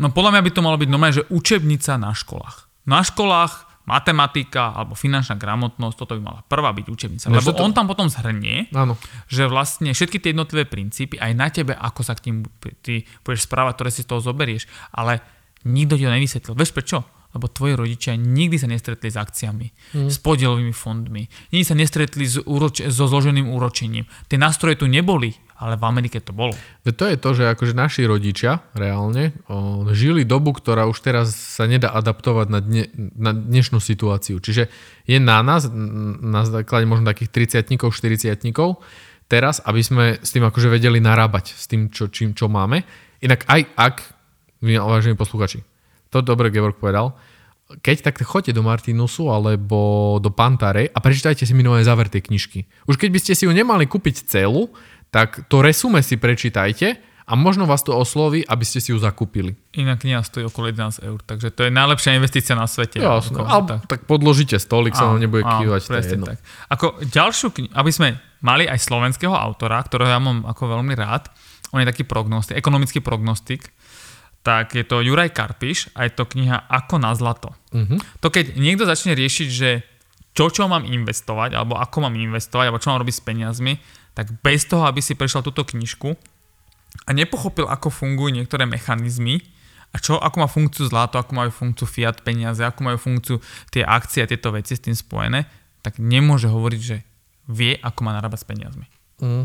No 0.00 0.08
podľa 0.10 0.38
mňa 0.38 0.42
by 0.48 0.50
to 0.50 0.64
malo 0.64 0.80
byť 0.80 0.88
normálne, 0.88 1.18
že 1.20 1.28
učebnica 1.28 2.00
na 2.00 2.16
školách. 2.16 2.88
Na 2.88 3.04
školách 3.04 3.72
matematika 3.82 4.70
alebo 4.78 4.94
finančná 4.94 5.34
gramotnosť, 5.34 5.96
toto 5.98 6.14
by 6.14 6.22
mala 6.22 6.40
prvá 6.46 6.70
byť 6.70 6.86
učebnica. 6.86 7.26
No, 7.28 7.42
Lebo 7.42 7.50
to... 7.50 7.62
on 7.66 7.74
tam 7.74 7.90
potom 7.90 8.06
zhrnie, 8.06 8.70
Áno. 8.70 8.94
že 9.26 9.50
vlastne 9.50 9.90
všetky 9.90 10.22
tie 10.22 10.30
jednotlivé 10.30 10.70
princípy, 10.70 11.18
aj 11.18 11.32
na 11.34 11.50
tebe, 11.50 11.74
ako 11.74 12.00
sa 12.06 12.14
k 12.14 12.30
tým 12.30 12.36
ty 12.80 13.02
budeš 13.26 13.50
správať, 13.50 13.72
ktoré 13.74 13.90
si 13.90 14.06
z 14.06 14.08
toho 14.08 14.22
zoberieš, 14.22 14.70
ale 14.94 15.18
nikto 15.66 15.98
ti 15.98 16.06
to 16.06 16.14
nevysvetlil. 16.14 16.54
Vieš 16.54 16.72
prečo? 16.74 17.02
Lebo 17.32 17.48
tvoji 17.48 17.74
rodičia 17.76 18.12
nikdy 18.16 18.56
sa 18.60 18.68
nestretli 18.68 19.08
s 19.08 19.16
akciami, 19.16 19.66
mm. 19.96 20.08
s 20.12 20.16
podielovými 20.20 20.74
fondmi, 20.76 21.28
nikdy 21.52 21.64
sa 21.64 21.76
nestretli 21.76 22.24
s 22.28 22.40
úroč- 22.44 22.84
so 22.88 23.04
zloženým 23.08 23.48
úročením. 23.48 24.04
Tie 24.28 24.36
nástroje 24.36 24.80
tu 24.80 24.86
neboli, 24.88 25.32
ale 25.62 25.78
v 25.78 25.84
Amerike 25.86 26.18
to 26.18 26.34
bolo. 26.34 26.52
To 26.82 27.04
je 27.06 27.14
to, 27.14 27.30
že 27.38 27.54
akože 27.54 27.72
naši 27.78 28.02
rodičia 28.02 28.66
reálne 28.74 29.30
o, 29.46 29.86
žili 29.94 30.26
dobu, 30.26 30.50
ktorá 30.50 30.90
už 30.90 30.98
teraz 30.98 31.32
sa 31.32 31.70
nedá 31.70 31.94
adaptovať 31.94 32.46
na, 32.50 32.58
dne, 32.58 32.90
na 33.14 33.30
dnešnú 33.30 33.78
situáciu. 33.78 34.42
Čiže 34.42 34.66
je 35.06 35.18
na 35.22 35.38
nás, 35.46 35.70
na 36.18 36.42
základe 36.42 36.90
možno 36.90 37.06
takých 37.06 37.62
30 37.62 37.78
40 37.78 38.34
teraz, 39.30 39.62
aby 39.64 39.80
sme 39.80 40.04
s 40.18 40.34
tým 40.34 40.44
akože 40.44 40.68
vedeli 40.68 40.98
narábať, 40.98 41.56
s 41.56 41.64
tým, 41.70 41.88
čo, 41.88 42.10
čím, 42.12 42.36
čo 42.36 42.52
máme. 42.52 42.84
Inak 43.22 43.46
aj 43.46 43.60
ak, 43.78 43.96
vážení 44.60 45.14
posluchači, 45.14 45.62
to 46.12 46.20
dobre 46.20 46.52
Georg 46.52 46.76
povedal. 46.76 47.16
Keď 47.80 48.04
tak 48.04 48.20
choďte 48.20 48.52
do 48.52 48.60
Martinusu 48.60 49.32
alebo 49.32 50.20
do 50.20 50.28
Pantare 50.28 50.92
a 50.92 50.98
prečítajte 51.00 51.48
si 51.48 51.56
minulé 51.56 51.80
záver 51.88 52.12
tej 52.12 52.28
knižky. 52.28 52.68
Už 52.84 53.00
keď 53.00 53.08
by 53.08 53.18
ste 53.24 53.32
si 53.32 53.48
ju 53.48 53.52
nemali 53.56 53.88
kúpiť 53.88 54.28
celú, 54.28 54.68
tak 55.08 55.48
to 55.48 55.64
resume 55.64 56.04
si 56.04 56.20
prečítajte 56.20 57.00
a 57.24 57.32
možno 57.32 57.64
vás 57.64 57.80
to 57.80 57.96
osloví, 57.96 58.44
aby 58.44 58.64
ste 58.66 58.82
si 58.82 58.92
ju 58.92 58.98
zakúpili. 59.00 59.56
Iná 59.72 59.96
kniha 59.96 60.20
stojí 60.20 60.44
okolo 60.52 60.68
11 60.68 61.00
eur, 61.00 61.18
takže 61.24 61.48
to 61.54 61.64
je 61.64 61.70
najlepšia 61.72 62.18
investícia 62.20 62.52
na 62.52 62.68
svete. 62.68 63.00
Jasno, 63.00 63.46
ale 63.46 63.80
tak. 63.80 63.80
tak 63.88 64.00
podložíte 64.04 64.60
stolik, 64.60 64.92
sa 64.92 65.08
vám 65.08 65.22
nebude 65.22 65.46
kývať. 65.46 65.80
Presne 65.88 66.16
tak. 66.20 66.38
Ako 66.68 67.00
ďalšiu 67.08 67.48
knihu, 67.56 67.72
aby 67.72 67.90
sme 67.94 68.08
mali 68.44 68.68
aj 68.68 68.84
slovenského 68.84 69.32
autora, 69.32 69.80
ktorého 69.80 70.12
ja 70.12 70.20
mám 70.20 70.44
ako 70.44 70.76
veľmi 70.76 70.92
rád, 70.92 71.32
on 71.72 71.80
je 71.80 71.88
taký 71.88 72.04
prognostik, 72.04 72.58
ekonomický 72.60 73.00
prognostik, 73.00 73.72
tak 74.42 74.74
je 74.74 74.82
to 74.82 74.98
Juraj 75.02 75.30
Karpiš 75.30 75.94
a 75.94 76.06
je 76.06 76.12
to 76.12 76.26
kniha 76.26 76.66
Ako 76.66 76.98
na 76.98 77.14
zlato. 77.14 77.54
Uh-huh. 77.70 77.98
To 78.20 78.28
keď 78.28 78.58
niekto 78.58 78.82
začne 78.82 79.14
riešiť, 79.14 79.48
že 79.48 79.86
čo, 80.34 80.50
čo 80.50 80.66
mám 80.66 80.82
investovať, 80.82 81.54
alebo 81.54 81.78
ako 81.78 82.08
mám 82.08 82.14
investovať, 82.18 82.66
alebo 82.68 82.82
čo 82.82 82.90
mám 82.90 83.00
robiť 83.00 83.16
s 83.16 83.22
peniazmi, 83.22 83.78
tak 84.18 84.34
bez 84.42 84.66
toho, 84.66 84.84
aby 84.88 84.98
si 85.00 85.14
prešiel 85.14 85.46
túto 85.46 85.62
knižku 85.62 86.18
a 87.06 87.10
nepochopil, 87.14 87.70
ako 87.70 87.88
fungujú 87.88 88.34
niektoré 88.34 88.66
mechanizmy 88.66 89.40
a 89.92 90.00
čo, 90.00 90.16
ako 90.16 90.36
má 90.40 90.48
funkciu 90.48 90.88
zlato, 90.88 91.20
ako 91.20 91.32
majú 91.36 91.50
funkciu 91.52 91.86
fiat 91.86 92.24
peniaze, 92.24 92.64
ako 92.64 92.80
majú 92.82 92.98
funkciu 92.98 93.36
tie 93.70 93.84
akcie 93.84 94.24
a 94.24 94.28
tieto 94.28 94.50
veci 94.52 94.74
s 94.74 94.84
tým 94.84 94.96
spojené, 94.96 95.46
tak 95.84 96.00
nemôže 96.00 96.48
hovoriť, 96.48 96.80
že 96.80 97.04
vie, 97.52 97.76
ako 97.76 98.00
má 98.04 98.16
narábať 98.16 98.42
s 98.42 98.48
peniazmi. 98.48 98.86
Uh-huh. 99.20 99.44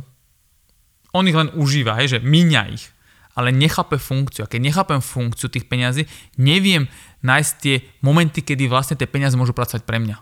On 1.16 1.24
ich 1.28 1.36
len 1.36 1.52
užíva, 1.56 2.00
hej, 2.00 2.18
že 2.18 2.20
míňa 2.24 2.62
ich 2.72 2.88
ale 3.38 3.54
nechápe 3.54 4.02
funkciu. 4.02 4.44
A 4.44 4.52
keď 4.52 4.74
nechápem 4.74 4.98
funkciu 4.98 5.54
tých 5.54 5.70
peňazí, 5.70 6.10
neviem 6.42 6.90
nájsť 7.22 7.52
tie 7.62 7.86
momenty, 8.02 8.42
kedy 8.42 8.66
vlastne 8.66 8.98
tie 8.98 9.06
peniaze 9.06 9.38
môžu 9.38 9.54
pracovať 9.54 9.86
pre 9.86 10.02
mňa. 10.02 10.18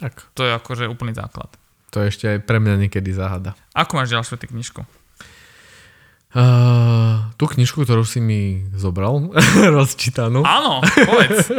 Tak. 0.00 0.32
To 0.32 0.48
je 0.48 0.56
akože 0.56 0.88
úplný 0.88 1.12
základ. 1.12 1.52
To 1.92 2.00
je 2.00 2.08
ešte 2.08 2.24
aj 2.28 2.38
pre 2.48 2.56
mňa 2.56 2.88
niekedy 2.88 3.12
záhada. 3.12 3.52
Ako 3.76 4.00
máš 4.00 4.16
ďalšiu 4.16 4.40
ty 4.40 4.48
knižku? 4.48 4.80
Uh, 6.36 7.32
tú 7.40 7.48
knižku, 7.48 7.84
ktorú 7.84 8.04
si 8.04 8.20
mi 8.20 8.68
zobral, 8.76 9.32
rozčítanú. 9.76 10.44
Áno, 10.44 10.84
povedz. 10.84 11.52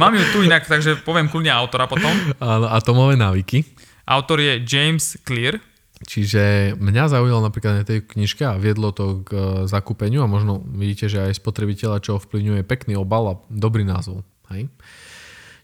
Mám 0.00 0.16
ju 0.16 0.24
tu 0.32 0.38
inak, 0.44 0.64
takže 0.68 1.00
poviem 1.04 1.28
kľudne 1.28 1.52
autora 1.52 1.88
potom. 1.88 2.12
Áno, 2.40 2.68
atomové 2.68 3.16
návyky. 3.16 3.64
Autor 4.08 4.40
je 4.40 4.60
James 4.64 5.16
Clear. 5.24 5.60
Čiže 6.04 6.76
mňa 6.76 7.08
zaujalo 7.08 7.40
napríklad 7.40 7.80
na 7.80 7.84
tej 7.88 8.04
knižke 8.04 8.44
a 8.44 8.60
viedlo 8.60 8.92
to 8.92 9.24
k 9.24 9.30
e, 9.32 9.40
zakúpeniu 9.64 10.20
a 10.20 10.28
možno 10.28 10.60
vidíte, 10.60 11.08
že 11.08 11.24
aj 11.24 11.40
spotrebiteľa, 11.40 12.04
čo 12.04 12.20
ovplyvňuje 12.20 12.68
pekný 12.68 13.00
obal 13.00 13.24
a 13.32 13.38
dobrý 13.48 13.80
názov. 13.80 14.20
Hej? 14.52 14.68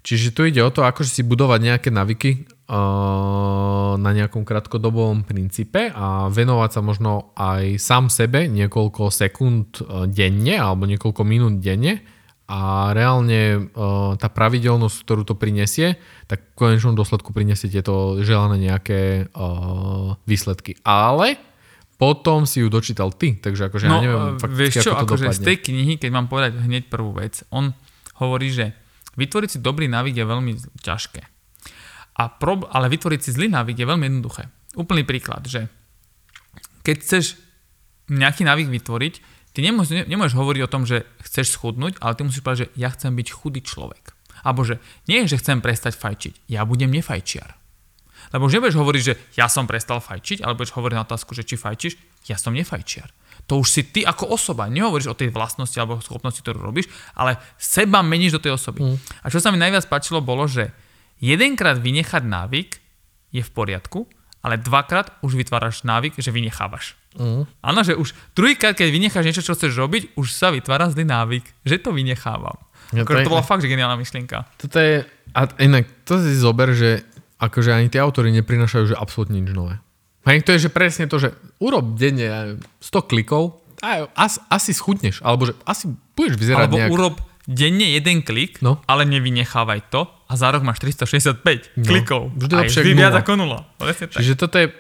Čiže 0.03 0.33
tu 0.35 0.49
ide 0.49 0.65
o 0.65 0.73
to, 0.73 0.83
akože 0.83 1.21
si 1.21 1.23
budovať 1.23 1.61
nejaké 1.63 1.89
navyky 1.95 2.31
uh, 2.67 3.95
na 3.95 4.11
nejakom 4.11 4.43
krátkodobovom 4.43 5.23
princípe 5.23 5.95
a 5.95 6.27
venovať 6.27 6.71
sa 6.75 6.81
možno 6.83 7.31
aj 7.39 7.79
sám 7.79 8.11
sebe 8.11 8.51
niekoľko 8.51 9.15
sekúnd 9.15 9.79
e, 9.79 10.11
denne 10.11 10.59
alebo 10.59 10.91
niekoľko 10.91 11.23
minút 11.23 11.63
denne 11.63 12.03
a 12.53 12.93
reálne 12.93 13.73
uh, 13.73 14.13
tá 14.21 14.29
pravidelnosť, 14.29 14.97
ktorú 15.09 15.25
to 15.25 15.33
prinesie, 15.33 15.97
tak 16.29 16.53
v 16.53 16.69
konečnom 16.69 16.93
dôsledku 16.93 17.33
prinesie 17.33 17.73
tieto 17.73 18.21
želané 18.21 18.61
nejaké 18.61 19.33
uh, 19.33 20.21
výsledky. 20.29 20.77
Ale 20.85 21.41
potom 21.97 22.45
si 22.45 22.61
ju 22.61 22.69
dočítal 22.69 23.09
ty, 23.17 23.41
takže 23.41 23.73
akože 23.73 23.87
no, 23.89 23.97
ja 23.97 24.01
neviem 24.05 24.37
fakt, 24.37 24.53
vieš 24.53 24.85
čo, 24.85 24.93
ako 24.93 25.17
akože 25.17 25.33
z 25.33 25.41
tej 25.49 25.57
knihy, 25.65 25.97
keď 25.97 26.11
mám 26.13 26.29
povedať 26.29 26.61
hneď 26.61 26.93
prvú 26.93 27.17
vec, 27.17 27.41
on 27.49 27.73
hovorí, 28.21 28.53
že 28.53 28.77
vytvoriť 29.17 29.49
si 29.57 29.59
dobrý 29.65 29.89
návyk 29.89 30.21
je 30.21 30.27
veľmi 30.29 30.53
ťažké. 30.85 31.23
A 32.21 32.23
prob- 32.29 32.69
ale 32.69 32.93
vytvoriť 32.93 33.21
si 33.25 33.31
zlý 33.33 33.49
návyk 33.49 33.81
je 33.81 33.87
veľmi 33.89 34.05
jednoduché. 34.13 34.53
Úplný 34.77 35.09
príklad, 35.09 35.49
že 35.49 35.73
keď 36.85 36.97
chceš 37.01 37.25
nejaký 38.13 38.45
návyk 38.45 38.69
vytvoriť, 38.69 39.15
Ty 39.53 39.61
nemôžeš, 39.61 40.09
nemôžeš 40.09 40.35
hovoriť 40.37 40.63
o 40.65 40.73
tom, 40.73 40.89
že 40.89 41.05
chceš 41.21 41.57
schudnúť, 41.57 42.01
ale 42.01 42.17
ty 42.17 42.25
musíš 42.25 42.41
povedať, 42.41 42.61
že 42.65 42.71
ja 42.81 42.89
chcem 42.89 43.13
byť 43.13 43.29
chudý 43.29 43.61
človek. 43.61 44.17
Alebo 44.43 44.65
že 44.65 44.81
nie, 45.07 45.23
že 45.29 45.39
chcem 45.39 45.61
prestať 45.61 45.95
fajčiť, 46.01 46.49
ja 46.49 46.65
budem 46.65 46.91
nefajčiar. 46.91 47.55
Lebo 48.33 48.49
už 48.49 48.59
nebudeš 48.59 48.81
hovoriť, 48.81 49.03
že 49.05 49.15
ja 49.37 49.47
som 49.53 49.69
prestal 49.69 50.01
fajčiť, 50.01 50.41
alebo 50.41 50.65
budeš 50.65 50.73
hovoriť 50.73 50.97
na 50.97 51.05
otázku, 51.05 51.37
že 51.37 51.45
či 51.45 51.61
fajčiš, 51.61 52.01
ja 52.33 52.41
som 52.41 52.57
nefajčiar. 52.57 53.13
To 53.51 53.61
už 53.61 53.69
si 53.69 53.83
ty 53.85 54.07
ako 54.07 54.33
osoba, 54.33 54.71
nehovoríš 54.73 55.13
o 55.13 55.19
tej 55.19 55.35
vlastnosti 55.35 55.75
alebo 55.77 56.01
schopnosti, 56.01 56.41
ktorú 56.41 56.63
robíš, 56.63 56.89
ale 57.13 57.37
seba 57.61 58.01
meníš 58.01 58.39
do 58.39 58.43
tej 58.43 58.57
osoby. 58.57 58.81
Mm. 58.81 58.97
A 58.97 59.27
čo 59.29 59.43
sa 59.43 59.51
mi 59.53 59.59
najviac 59.59 59.85
páčilo, 59.91 60.25
bolo, 60.25 60.49
že 60.49 60.71
jedenkrát 61.19 61.77
vynechať 61.77 62.23
návyk 62.25 62.71
je 63.35 63.43
v 63.43 63.51
poriadku, 63.53 64.07
ale 64.41 64.57
dvakrát 64.57 65.13
už 65.21 65.37
vytváraš 65.37 65.83
návyk, 65.83 66.17
že 66.19 66.31
vynechávaš. 66.31 66.95
Mm. 67.19 67.45
Áno, 67.45 67.81
že 67.85 67.93
už 67.93 68.17
druhýkrát, 68.33 68.73
keď 68.73 68.89
vynecháš 68.89 69.27
niečo, 69.29 69.45
čo 69.45 69.53
chceš 69.53 69.77
robiť, 69.77 70.17
už 70.17 70.33
sa 70.33 70.49
vytvára 70.49 70.89
zlý 70.89 71.05
návyk, 71.05 71.45
že 71.65 71.77
to 71.81 71.93
vynechávam. 71.93 72.57
Ja, 72.93 73.09
to, 73.09 73.17
je, 73.17 73.25
to 73.25 73.33
bola 73.33 73.45
fakt, 73.45 73.65
že 73.65 73.73
geniálna 73.73 73.97
myšlienka. 73.97 74.45
Toto 74.61 74.77
je, 74.77 75.05
a 75.33 75.41
inak 75.65 75.89
to 76.05 76.21
si 76.21 76.37
zober, 76.37 76.77
že 76.77 77.05
akože 77.41 77.73
ani 77.73 77.89
tie 77.89 78.01
autory 78.05 78.31
neprinašajú, 78.37 78.93
že 78.93 78.97
absolútne 78.97 79.41
nič 79.41 79.53
nové. 79.57 79.81
Hej, 80.23 80.47
to 80.47 80.55
je, 80.55 80.69
že 80.69 80.71
presne 80.71 81.11
to, 81.11 81.19
že 81.19 81.35
urob 81.59 81.99
denne 81.99 82.61
100 82.79 83.11
klikov 83.11 83.65
a 83.83 84.07
as, 84.15 84.39
asi 84.47 84.71
schudneš, 84.71 85.19
alebo 85.27 85.51
že 85.51 85.59
asi 85.67 85.91
budeš 86.15 86.39
vyzerať 86.39 86.71
alebo 86.71 86.79
nejak... 86.79 86.91
urob 86.95 87.15
denne 87.51 87.91
jeden 87.91 88.23
klik, 88.23 88.63
no. 88.63 88.79
ale 88.87 89.03
nevynechávaj 89.11 89.91
to 89.91 90.07
a 90.33 90.37
za 90.41 90.49
rok 90.49 90.65
máš 90.65 90.81
365 90.81 91.45
no. 91.77 91.85
klikov. 91.85 92.33
Vždy 92.33 92.55
a 92.57 92.61
vždy 92.65 92.91
viac 92.97 93.13
ako 93.21 93.37
nula. 93.37 93.69
Čiže 93.85 94.41
toto 94.41 94.57
je, 94.57 94.73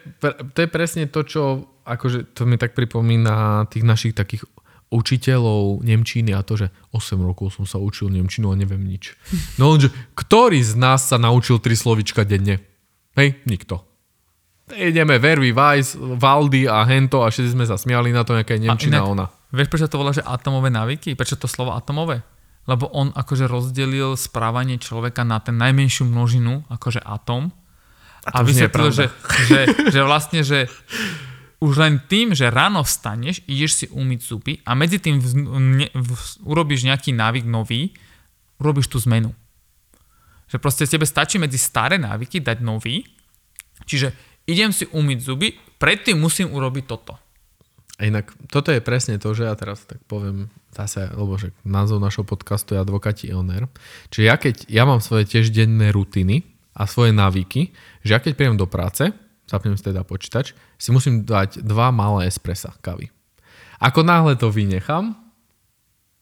to 0.57 0.59
je 0.65 0.69
presne 0.73 1.05
to, 1.13 1.21
čo 1.29 1.69
akože 1.85 2.33
to 2.33 2.49
mi 2.49 2.57
tak 2.57 2.73
pripomína 2.73 3.69
tých 3.69 3.85
našich 3.85 4.17
takých 4.17 4.49
učiteľov 4.93 5.85
Nemčiny 5.85 6.37
a 6.37 6.45
to, 6.45 6.57
že 6.57 6.69
8 6.93 7.17
rokov 7.21 7.57
som 7.57 7.65
sa 7.69 7.81
učil 7.81 8.09
Nemčinu 8.13 8.53
a 8.53 8.57
neviem 8.57 8.81
nič. 8.81 9.13
No 9.61 9.77
lenže, 9.77 9.93
ktorý 10.17 10.61
z 10.65 10.73
nás 10.81 11.05
sa 11.05 11.21
naučil 11.21 11.61
tri 11.61 11.77
slovička 11.77 12.25
denne? 12.25 12.65
Hej, 13.13 13.45
nikto. 13.45 13.85
Ideme 14.73 15.21
Vervi, 15.21 15.53
Weiss, 15.53 15.93
Valdy 16.01 16.65
a 16.65 16.89
Hento 16.89 17.21
a 17.21 17.29
všetci 17.29 17.53
sme 17.53 17.69
sa 17.69 17.77
smiali 17.77 18.09
na 18.09 18.25
to, 18.25 18.33
nejaká 18.33 18.57
Nemčina 18.57 19.01
a 19.01 19.05
inak, 19.05 19.13
ona. 19.13 19.27
Vieš, 19.53 19.69
prečo 19.69 19.89
to 19.91 20.01
volá, 20.01 20.17
že 20.17 20.25
atomové 20.25 20.73
návyky? 20.73 21.13
Prečo 21.13 21.37
to 21.37 21.45
slovo 21.45 21.77
atomové? 21.77 22.25
Lebo 22.63 22.87
on 22.95 23.11
akože 23.11 23.51
rozdelil 23.51 24.15
správanie 24.15 24.79
človeka 24.79 25.27
na 25.27 25.43
ten 25.43 25.59
najmenšiu 25.59 26.07
množinu, 26.07 26.63
akože 26.71 27.03
atom, 27.03 27.51
a, 28.23 28.39
a 28.39 28.47
vysvetlil, 28.47 28.91
že, 28.95 29.07
že, 29.51 29.61
že 29.91 30.01
vlastne, 30.07 30.47
že 30.47 30.71
už 31.63 31.75
len 31.79 32.03
tým, 32.11 32.35
že 32.35 32.51
ráno 32.51 32.83
vstaneš, 32.83 33.43
ideš 33.47 33.73
si 33.83 33.87
umyť 33.87 34.21
zuby 34.23 34.53
a 34.67 34.75
medzi 34.75 34.99
tým 34.99 35.23
vz, 35.23 35.33
ne, 35.59 35.87
v, 35.95 36.11
urobíš 36.43 36.87
nejaký 36.87 37.15
návyk 37.15 37.47
nový, 37.47 37.95
urobíš 38.59 38.91
tú 38.91 38.99
zmenu. 39.07 39.31
Že 40.51 40.59
proste 40.59 40.85
tebe 40.91 41.07
stačí 41.07 41.39
medzi 41.39 41.59
staré 41.59 42.03
návyky 42.03 42.43
dať 42.43 42.59
nový, 42.63 43.07
čiže 43.87 44.11
idem 44.51 44.75
si 44.75 44.91
umyť 44.91 45.19
zuby, 45.23 45.55
predtým 45.79 46.19
musím 46.19 46.51
urobiť 46.51 46.85
toto. 46.87 47.15
A 48.03 48.11
inak, 48.11 48.35
toto 48.51 48.75
je 48.75 48.83
presne 48.83 49.23
to, 49.23 49.31
že 49.31 49.47
ja 49.47 49.55
teraz 49.55 49.87
tak 49.87 50.03
poviem 50.11 50.51
zase, 50.75 51.07
lebo 51.15 51.39
že 51.39 51.55
názov 51.63 52.03
našho 52.03 52.27
podcastu 52.27 52.75
je 52.75 52.83
Advokati 52.83 53.31
Ioner. 53.31 53.71
Čiže 54.11 54.25
ja 54.27 54.35
keď, 54.35 54.67
ja 54.67 54.83
mám 54.83 54.99
svoje 54.99 55.31
tiež 55.31 55.55
denné 55.55 55.95
rutiny 55.95 56.43
a 56.75 56.91
svoje 56.91 57.15
návyky, 57.15 57.71
že 58.03 58.11
ja 58.11 58.19
keď 58.19 58.35
príjem 58.35 58.59
do 58.59 58.67
práce, 58.67 59.15
zapnem 59.47 59.79
si 59.79 59.87
teda 59.87 60.03
počítač, 60.03 60.51
si 60.83 60.91
musím 60.91 61.23
dať 61.23 61.63
dva 61.63 61.95
malé 61.95 62.27
espressa 62.27 62.75
kavy. 62.83 63.15
Ako 63.79 64.03
náhle 64.03 64.35
to 64.35 64.51
vynechám, 64.51 65.15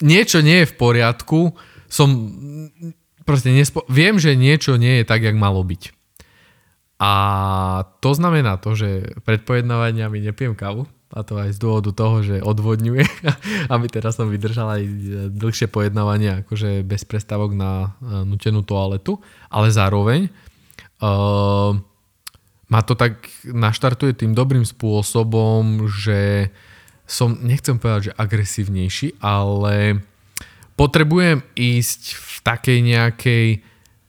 niečo 0.05 0.45
nie 0.45 0.69
je 0.69 0.69
v 0.69 0.77
poriadku, 0.77 1.57
som 1.89 2.09
proste 3.25 3.57
nespo- 3.57 3.89
viem, 3.89 4.21
že 4.21 4.37
niečo 4.37 4.77
nie 4.77 5.01
je 5.01 5.09
tak, 5.09 5.25
jak 5.25 5.33
malo 5.33 5.65
byť. 5.65 5.97
A 7.01 7.13
to 8.05 8.13
znamená 8.13 8.61
to, 8.61 8.77
že 8.77 9.17
pred 9.25 9.49
pojednávaniami 9.49 10.21
nepijem 10.21 10.53
kávu, 10.53 10.85
a 11.11 11.27
to 11.27 11.35
aj 11.35 11.51
z 11.55 11.59
dôvodu 11.59 11.91
toho, 11.91 12.23
že 12.23 12.37
odvodňuje, 12.39 13.05
aby 13.75 13.87
teraz 13.91 14.15
som 14.15 14.31
vydržal 14.31 14.79
aj 14.79 14.83
dlhšie 15.35 15.67
pojednávanie 15.67 16.47
akože 16.47 16.87
bez 16.87 17.03
prestávok 17.03 17.51
na 17.55 17.73
e, 17.99 18.23
nutenú 18.23 18.63
toaletu, 18.63 19.19
ale 19.51 19.75
zároveň 19.75 20.31
uh, 21.03 21.75
ma 22.71 22.81
to 22.87 22.95
tak 22.95 23.27
naštartuje 23.43 24.15
tým 24.15 24.33
dobrým 24.39 24.63
spôsobom, 24.63 25.91
že 25.91 26.55
som, 27.11 27.35
nechcem 27.43 27.83
povedať, 27.83 28.15
že 28.15 28.19
agresívnejší, 28.19 29.19
ale 29.19 29.99
potrebujem 30.79 31.43
ísť 31.59 32.03
v 32.15 32.37
takej 32.47 32.79
nejakej 32.87 33.47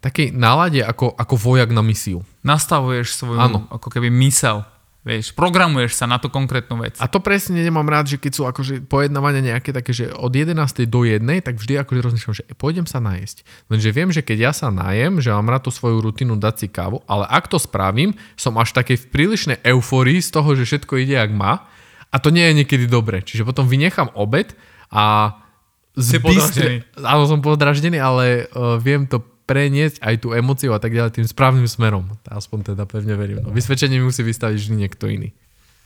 takej 0.01 0.33
nálade 0.33 0.81
ako, 0.81 1.13
ako 1.13 1.35
vojak 1.37 1.69
na 1.69 1.85
misiu. 1.85 2.25
Nastavuješ 2.41 3.21
svoju 3.21 3.37
ano. 3.37 3.69
ako 3.69 3.87
keby 3.93 4.09
mysel. 4.25 4.65
Vieš, 5.01 5.33
programuješ 5.33 5.97
sa 5.97 6.05
na 6.05 6.21
tú 6.21 6.29
konkrétnu 6.29 6.77
vec. 6.77 6.93
A 7.01 7.09
to 7.09 7.17
presne 7.17 7.57
nemám 7.57 7.89
rád, 7.89 8.05
že 8.05 8.21
keď 8.21 8.31
sú 8.37 8.45
akože 8.45 8.85
pojednávania 8.85 9.57
nejaké 9.57 9.73
také, 9.73 9.97
že 9.97 10.13
od 10.13 10.29
11. 10.29 10.53
do 10.85 11.01
1, 11.01 11.25
tak 11.41 11.57
vždy 11.57 11.81
akože 11.81 12.05
rozmýšľam, 12.05 12.37
že 12.37 12.45
pôjdem 12.53 12.85
sa 12.85 13.01
najesť. 13.01 13.41
Lenže 13.65 13.89
viem, 13.89 14.13
že 14.13 14.21
keď 14.21 14.37
ja 14.37 14.51
sa 14.53 14.69
najem, 14.69 15.17
že 15.17 15.33
mám 15.33 15.49
rád 15.49 15.65
tú 15.65 15.71
svoju 15.73 16.05
rutinu 16.05 16.37
dať 16.37 16.53
si 16.53 16.67
kávu, 16.69 17.01
ale 17.09 17.25
ak 17.33 17.49
to 17.49 17.57
spravím, 17.57 18.13
som 18.37 18.53
až 18.61 18.77
takej 18.77 19.01
v 19.01 19.09
prílišnej 19.09 19.57
euforii 19.65 20.21
z 20.21 20.29
toho, 20.29 20.53
že 20.53 20.69
všetko 20.69 21.01
ide 21.01 21.17
jak 21.17 21.33
má 21.33 21.65
a 22.13 22.15
to 22.21 22.29
nie 22.29 22.45
je 22.45 22.61
niekedy 22.61 22.85
dobre. 22.85 23.25
Čiže 23.25 23.41
potom 23.41 23.65
vynechám 23.65 24.13
obed 24.13 24.53
a 24.93 25.33
zbystre... 25.97 26.85
Áno, 27.01 27.25
som 27.25 27.41
podraždený, 27.41 27.97
ale 27.97 28.45
uh, 28.53 28.77
viem 28.77 29.09
to 29.09 29.25
preniesť 29.51 29.99
aj 29.99 30.15
tú 30.23 30.31
emociu 30.31 30.71
a 30.71 30.79
tak 30.79 30.95
ďalej 30.95 31.19
tým 31.19 31.27
správnym 31.27 31.67
smerom. 31.67 32.07
Aspoň 32.23 32.71
teda 32.71 32.87
pevne 32.87 33.19
verím. 33.19 33.43
No, 33.43 33.51
vysvedčenie 33.51 33.99
musí 33.99 34.23
vystaviť 34.23 34.55
vždy 34.55 34.75
niekto 34.79 35.11
iný. 35.11 35.35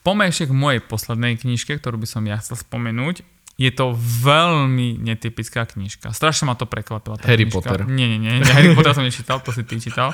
Poďme 0.05 0.29
ešte 0.29 0.45
k 0.45 0.53
mojej 0.53 0.81
poslednej 0.85 1.33
knižke, 1.41 1.81
ktorú 1.81 1.97
by 1.97 2.05
som 2.05 2.21
ja 2.29 2.37
chcel 2.37 2.61
spomenúť. 2.61 3.25
Je 3.57 3.71
to 3.73 3.97
veľmi 3.97 5.01
netypická 5.01 5.65
knižka. 5.65 6.13
Strašne 6.13 6.45
ma 6.45 6.53
to 6.53 6.69
prekvapilo. 6.69 7.17
Harry 7.25 7.49
knižka. 7.49 7.57
Potter. 7.57 7.79
Nie, 7.89 8.05
nie, 8.05 8.21
nie. 8.21 8.45
Harry 8.53 8.77
Potter 8.77 8.93
som 8.93 9.01
nečítal, 9.01 9.41
to 9.41 9.49
si 9.49 9.65
ty 9.65 9.81
čítal. 9.81 10.13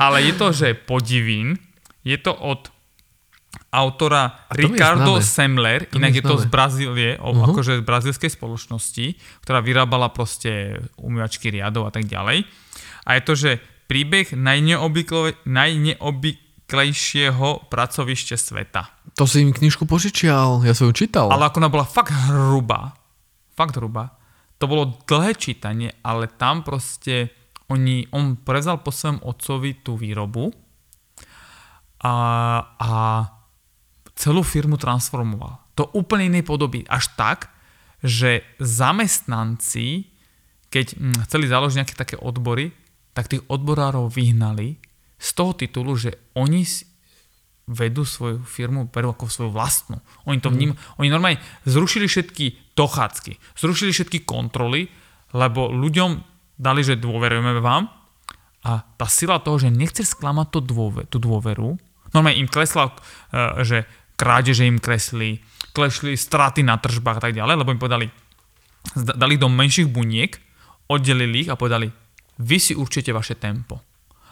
Ale 0.00 0.24
je 0.24 0.32
to, 0.32 0.56
že 0.56 0.72
podivín. 0.72 1.60
Je 2.00 2.16
to 2.16 2.32
od 2.32 2.72
autora 3.70 4.46
Ricardo 4.50 5.22
Semler, 5.22 5.86
inak 5.94 6.14
je, 6.14 6.22
je 6.22 6.26
to 6.26 6.38
z 6.38 6.46
Brazílie, 6.50 7.18
uh-huh. 7.18 7.50
akože 7.50 7.82
z 7.82 7.84
brazílskej 7.86 8.30
spoločnosti, 8.34 9.14
ktorá 9.46 9.60
vyrábala 9.62 10.08
proste 10.10 10.82
umývačky 10.98 11.50
riadov 11.54 11.86
a 11.86 11.90
tak 11.94 12.06
ďalej. 12.06 12.44
A 13.06 13.14
je 13.18 13.22
to, 13.26 13.34
že 13.38 13.60
príbeh 13.90 14.32
najneobykle, 14.34 15.34
najneobyklejšieho 15.46 17.48
pracovište 17.66 18.36
sveta. 18.38 18.86
To 19.18 19.26
si 19.26 19.42
im 19.42 19.50
knižku 19.50 19.86
požičial, 19.86 20.62
ja 20.62 20.74
som 20.74 20.86
ju 20.90 20.94
čítal. 20.94 21.30
Ale 21.30 21.44
ako 21.50 21.58
ona 21.58 21.68
bola 21.70 21.84
fakt 21.86 22.12
hrubá, 22.30 22.94
fakt 23.54 23.76
hrubá. 23.78 24.10
To 24.62 24.66
bolo 24.70 24.98
dlhé 25.08 25.34
čítanie, 25.34 25.90
ale 26.06 26.26
tam 26.30 26.62
proste 26.62 27.30
oni, 27.70 28.06
on 28.14 28.36
prevzal 28.38 28.78
po 28.82 28.90
svojom 28.94 29.20
otcovi 29.26 29.74
tú 29.82 29.96
výrobu 29.98 30.52
a, 32.02 32.14
a 32.78 32.90
celú 34.20 34.44
firmu 34.44 34.76
transformoval. 34.76 35.56
To 35.80 35.88
úplne 35.96 36.28
inej 36.28 36.44
podoby. 36.44 36.84
Až 36.84 37.08
tak, 37.16 37.48
že 38.04 38.44
zamestnanci, 38.60 40.12
keď 40.68 40.86
hm, 40.92 41.16
chceli 41.24 41.48
založiť 41.48 41.78
nejaké 41.80 41.96
také 41.96 42.16
odbory, 42.20 42.76
tak 43.16 43.32
tých 43.32 43.42
odborárov 43.48 44.12
vyhnali 44.12 44.76
z 45.16 45.28
toho 45.32 45.56
titulu, 45.56 45.96
že 45.96 46.20
oni 46.36 46.64
vedú 47.70 48.02
svoju 48.02 48.42
firmu, 48.42 48.90
berú 48.90 49.14
ako 49.14 49.30
svoju 49.30 49.50
vlastnú. 49.54 50.02
Oni 50.26 50.42
to 50.42 50.50
vním, 50.50 50.74
mm. 50.74 50.98
oni 50.98 51.08
normálne 51.08 51.38
zrušili 51.62 52.10
všetky 52.10 52.74
dochádzky, 52.74 53.38
zrušili 53.54 53.94
všetky 53.94 54.26
kontroly, 54.26 54.90
lebo 55.30 55.70
ľuďom 55.70 56.10
dali, 56.58 56.82
že 56.82 56.98
dôverujeme 56.98 57.62
vám 57.62 57.86
a 58.66 58.82
tá 58.98 59.06
sila 59.06 59.38
toho, 59.38 59.62
že 59.62 59.70
nechce 59.70 60.02
sklamať 60.02 60.46
to 60.50 60.60
dôver, 60.60 61.06
tú 61.06 61.22
dôveru, 61.22 61.78
normálne 62.10 62.42
im 62.42 62.50
klesla, 62.50 62.90
uh, 62.90 63.62
že 63.62 63.86
krádeže 64.20 64.68
im 64.68 64.76
kresli, 64.76 65.40
klesli 65.72 66.12
straty 66.12 66.60
na 66.60 66.76
tržbách 66.76 67.16
a 67.16 67.24
tak 67.24 67.32
ďalej, 67.32 67.56
lebo 67.56 67.72
im 67.72 67.80
povedali, 67.80 68.06
dali 69.16 69.40
do 69.40 69.48
menších 69.48 69.88
buniek, 69.88 70.36
oddelili 70.92 71.48
ich 71.48 71.50
a 71.50 71.56
povedali, 71.56 71.88
vy 72.36 72.58
si 72.60 72.76
určite 72.76 73.16
vaše 73.16 73.40
tempo. 73.40 73.80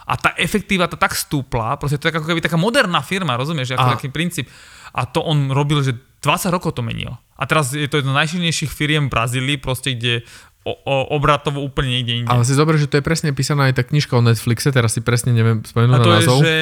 A 0.08 0.16
tá 0.16 0.32
efektíva 0.40 0.88
to 0.88 0.96
tak 0.96 1.12
stúpla, 1.12 1.76
proste 1.76 2.00
to 2.00 2.08
je 2.08 2.16
ako 2.16 2.28
keby 2.28 2.40
taká 2.40 2.56
moderná 2.56 3.04
firma, 3.04 3.36
rozumieš, 3.36 3.76
ako 3.76 4.00
taký 4.00 4.08
princíp. 4.08 4.48
A 4.96 5.04
to 5.04 5.20
on 5.20 5.52
robil, 5.52 5.84
že 5.84 5.92
20 6.24 6.48
rokov 6.48 6.76
to 6.76 6.80
menil. 6.80 7.12
A 7.36 7.44
teraz 7.44 7.76
je 7.76 7.84
to 7.86 8.00
jedno 8.00 8.16
z 8.16 8.20
najšilnejších 8.24 8.72
firiem 8.72 9.06
v 9.08 9.12
Brazílii, 9.12 9.56
proste 9.60 9.92
kde 9.92 10.24
o, 10.64 10.72
o, 10.72 10.96
obratovo 11.12 11.60
úplne 11.60 12.00
niekde 12.00 12.24
inde. 12.24 12.28
Ale 12.32 12.42
si 12.48 12.56
zober, 12.56 12.80
že 12.80 12.88
to 12.88 12.98
je 12.98 13.04
presne 13.04 13.36
písaná 13.36 13.68
aj 13.68 13.78
tá 13.78 13.82
knižka 13.84 14.16
o 14.16 14.24
Netflixe, 14.24 14.72
teraz 14.72 14.96
si 14.96 15.04
presne 15.04 15.36
neviem 15.36 15.60
spomenúť 15.60 15.92
na 15.92 16.00
názov. 16.00 16.40
A 16.40 16.42
to 16.42 16.48
je, 16.48 16.48
že 16.48 16.56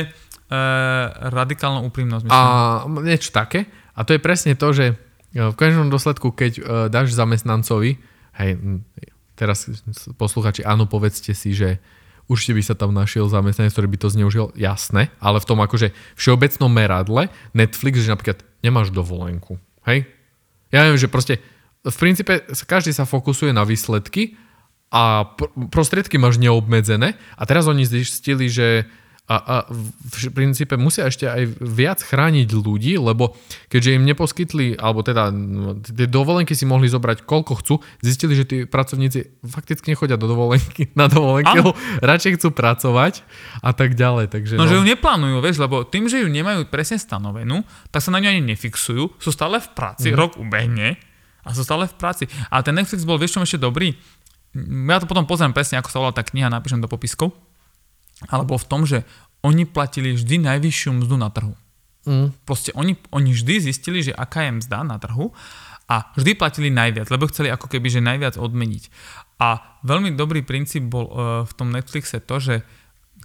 e, 0.51 0.59
radikálna 1.31 1.83
úprimnosť. 1.87 2.25
Myslím. 2.27 2.37
A 2.37 2.85
niečo 3.03 3.31
také. 3.35 3.67
A 3.97 4.05
to 4.05 4.15
je 4.15 4.21
presne 4.21 4.53
to, 4.55 4.73
že 4.73 4.87
e, 4.93 4.95
v 5.35 5.55
konečnom 5.55 5.91
dôsledku, 5.91 6.33
keď 6.33 6.53
e, 6.57 6.63
dáš 6.91 7.15
zamestnancovi, 7.15 7.99
hej, 8.43 8.51
teraz 9.37 9.69
posluchači, 10.17 10.65
áno, 10.65 10.89
povedzte 10.89 11.37
si, 11.37 11.53
že 11.53 11.79
určite 12.27 12.57
by 12.59 12.63
sa 12.65 12.75
tam 12.75 12.91
našiel 12.91 13.31
zamestnanec, 13.31 13.71
ktorý 13.71 13.89
by 13.93 13.99
to 14.01 14.09
zneužil, 14.11 14.47
jasné, 14.59 15.15
ale 15.23 15.39
v 15.39 15.49
tom 15.49 15.59
akože 15.63 15.95
všeobecnom 16.19 16.73
meradle 16.73 17.31
Netflix, 17.55 18.03
že 18.03 18.13
napríklad 18.13 18.43
nemáš 18.65 18.91
dovolenku, 18.91 19.61
hej? 19.87 20.09
Ja 20.75 20.83
viem, 20.91 20.99
že 20.99 21.07
proste 21.07 21.39
v 21.87 21.95
princípe 21.95 22.43
každý 22.67 22.91
sa 22.91 23.07
fokusuje 23.07 23.55
na 23.55 23.63
výsledky 23.63 24.35
a 24.91 25.23
prostriedky 25.71 26.19
máš 26.19 26.43
neobmedzené 26.43 27.15
a 27.39 27.43
teraz 27.47 27.71
oni 27.71 27.87
zistili, 27.87 28.51
že 28.51 28.91
a, 29.27 29.37
a 29.43 29.55
v 29.67 30.31
princípe 30.31 30.79
musia 30.79 31.11
ešte 31.11 31.27
aj 31.27 31.59
viac 31.59 31.99
chrániť 31.99 32.47
ľudí, 32.55 32.95
lebo 32.95 33.35
keďže 33.67 33.99
im 33.99 34.07
neposkytli, 34.07 34.79
alebo 34.79 35.03
teda 35.03 35.35
tie 35.83 36.07
dovolenky 36.07 36.55
si 36.55 36.63
mohli 36.63 36.87
zobrať 36.87 37.27
koľko 37.27 37.53
chcú, 37.59 37.75
zistili, 38.07 38.39
že 38.39 38.47
tí 38.47 38.57
pracovníci 38.71 39.43
fakticky 39.43 39.99
nechodia 39.99 40.15
do 40.15 40.31
dovolenky, 40.31 40.91
na 41.01 41.11
dovolenky, 41.11 41.59
lebo 41.59 41.75
radšej 42.07 42.39
chcú 42.39 42.55
pracovať 42.55 43.27
a 43.67 43.75
tak 43.75 43.99
ďalej. 43.99 44.31
Takže, 44.31 44.55
no, 44.55 44.63
no, 44.63 44.71
že 44.71 44.79
ju 44.79 44.87
neplánujú, 44.87 45.37
vieš, 45.43 45.59
lebo 45.59 45.83
tým, 45.83 46.07
že 46.07 46.23
ju 46.23 46.31
nemajú 46.31 46.71
presne 46.71 46.95
stanovenú, 47.03 47.67
tak 47.91 48.07
sa 48.07 48.15
na 48.15 48.23
ňu 48.23 48.31
ani 48.31 48.55
nefixujú, 48.55 49.19
sú 49.19 49.31
stále 49.35 49.59
v 49.59 49.69
práci, 49.75 50.15
mm. 50.15 50.17
rok 50.17 50.39
ubehne 50.39 51.03
a 51.43 51.51
sú 51.51 51.67
stále 51.67 51.91
v 51.91 51.99
práci. 51.99 52.31
A 52.47 52.63
ten 52.63 52.79
Netflix 52.79 53.03
bol, 53.03 53.19
vieš 53.19 53.35
čo 53.35 53.43
ešte 53.43 53.59
dobrý? 53.59 53.91
Ja 54.87 55.03
to 55.03 55.11
potom 55.11 55.27
pozriem 55.27 55.51
presne, 55.51 55.83
ako 55.83 55.91
sa 55.91 55.99
volá 55.99 56.15
tá 56.15 56.23
kniha, 56.23 56.47
napíšem 56.47 56.79
do 56.79 56.87
popiskov 56.87 57.35
alebo 58.25 58.57
v 58.57 58.69
tom, 58.69 58.89
že 58.89 59.05
oni 59.45 59.69
platili 59.69 60.17
vždy 60.17 60.43
najvyššiu 60.43 60.91
mzdu 61.05 61.17
na 61.21 61.29
trhu. 61.29 61.55
Mm. 62.07 62.33
Proste 62.47 62.73
oni, 62.73 62.97
oni 63.13 63.31
vždy 63.35 63.71
zistili, 63.71 64.01
že 64.01 64.15
aká 64.15 64.49
je 64.49 64.63
mzda 64.63 64.87
na 64.87 64.97
trhu 64.97 65.35
a 65.87 66.11
vždy 66.19 66.39
platili 66.39 66.71
najviac, 66.71 67.11
lebo 67.11 67.31
chceli 67.31 67.51
ako 67.51 67.67
keby, 67.71 67.87
že 67.91 68.03
najviac 68.03 68.35
odmeniť. 68.39 68.85
A 69.43 69.79
veľmi 69.87 70.15
dobrý 70.15 70.43
princíp 70.43 70.87
bol 70.87 71.07
uh, 71.07 71.13
v 71.45 71.53
tom 71.55 71.71
Netflixe 71.71 72.19
to, 72.23 72.37
že 72.43 72.55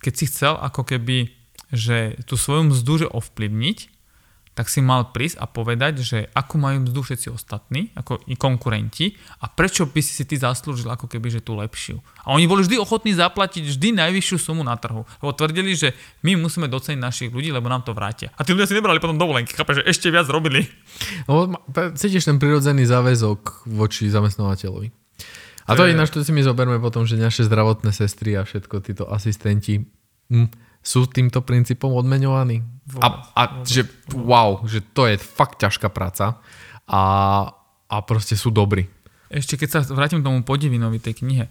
keď 0.01 0.13
si 0.13 0.25
chcel 0.30 0.54
ako 0.58 0.86
keby, 0.86 1.32
že 1.71 2.19
tú 2.25 2.36
svoju 2.36 2.73
mzdu 2.73 3.06
že 3.06 3.08
ovplyvniť, 3.10 4.00
tak 4.51 4.67
si 4.67 4.83
mal 4.83 5.15
prísť 5.15 5.39
a 5.39 5.47
povedať, 5.47 6.03
že 6.03 6.19
ako 6.35 6.59
majú 6.59 6.77
mzdu 6.83 6.99
všetci 6.99 7.27
ostatní, 7.31 7.87
ako 7.95 8.19
i 8.27 8.35
konkurenti 8.35 9.15
a 9.39 9.47
prečo 9.47 9.87
by 9.87 10.03
si 10.03 10.11
si 10.11 10.23
ty 10.27 10.35
zaslúžil 10.35 10.91
ako 10.91 11.07
keby, 11.07 11.31
že 11.31 11.39
tú 11.39 11.55
lepšiu. 11.55 12.03
A 12.27 12.35
oni 12.35 12.51
boli 12.51 12.67
vždy 12.67 12.75
ochotní 12.75 13.15
zaplatiť 13.15 13.63
vždy 13.63 13.95
najvyššiu 13.95 14.37
sumu 14.51 14.67
na 14.67 14.75
trhu. 14.75 15.07
Lebo 15.23 15.31
tvrdili, 15.31 15.71
že 15.71 15.95
my 16.27 16.35
musíme 16.35 16.67
doceniť 16.67 16.99
našich 16.99 17.29
ľudí, 17.31 17.47
lebo 17.55 17.71
nám 17.71 17.87
to 17.87 17.95
vrátia. 17.95 18.35
A 18.35 18.43
tí 18.43 18.51
ľudia 18.51 18.67
si 18.67 18.75
nebrali 18.75 18.99
potom 18.99 19.15
dovolenky, 19.15 19.55
chápe, 19.55 19.71
že 19.71 19.87
ešte 19.87 20.11
viac 20.11 20.27
robili. 20.27 20.67
No, 21.31 21.47
cítiš 21.95 22.27
ten 22.27 22.35
prirodzený 22.35 22.83
záväzok 22.83 23.71
voči 23.71 24.11
zamestnávateľovi. 24.11 24.91
A 25.69 25.77
to 25.79 25.87
je 25.87 25.95
ináč, 25.95 26.11
to 26.11 26.25
si 26.25 26.35
my 26.35 26.43
zoberme 26.43 26.75
potom, 26.83 27.07
že 27.07 27.15
naše 27.15 27.47
zdravotné 27.47 27.95
sestry 27.95 28.35
a 28.35 28.43
všetko 28.43 28.83
títo 28.83 29.07
asistenti 29.07 29.79
hm, 30.27 30.51
sú 30.81 31.05
týmto 31.05 31.45
princípom 31.45 31.93
odmeňovaní. 31.93 32.65
A, 32.99 33.07
a 33.37 33.41
že 33.63 33.85
wow, 34.11 34.65
že 34.65 34.81
to 34.81 35.05
je 35.05 35.15
fakt 35.21 35.61
ťažká 35.61 35.93
práca 35.93 36.41
a, 36.89 37.01
a 37.87 37.95
proste 38.01 38.33
sú 38.33 38.49
dobrí. 38.49 38.89
Ešte 39.31 39.55
keď 39.55 39.69
sa 39.69 39.79
vrátim 39.93 40.19
k 40.19 40.27
tomu 40.27 40.41
podivinovi 40.43 40.99
tej 40.99 41.23
knihe, 41.23 41.45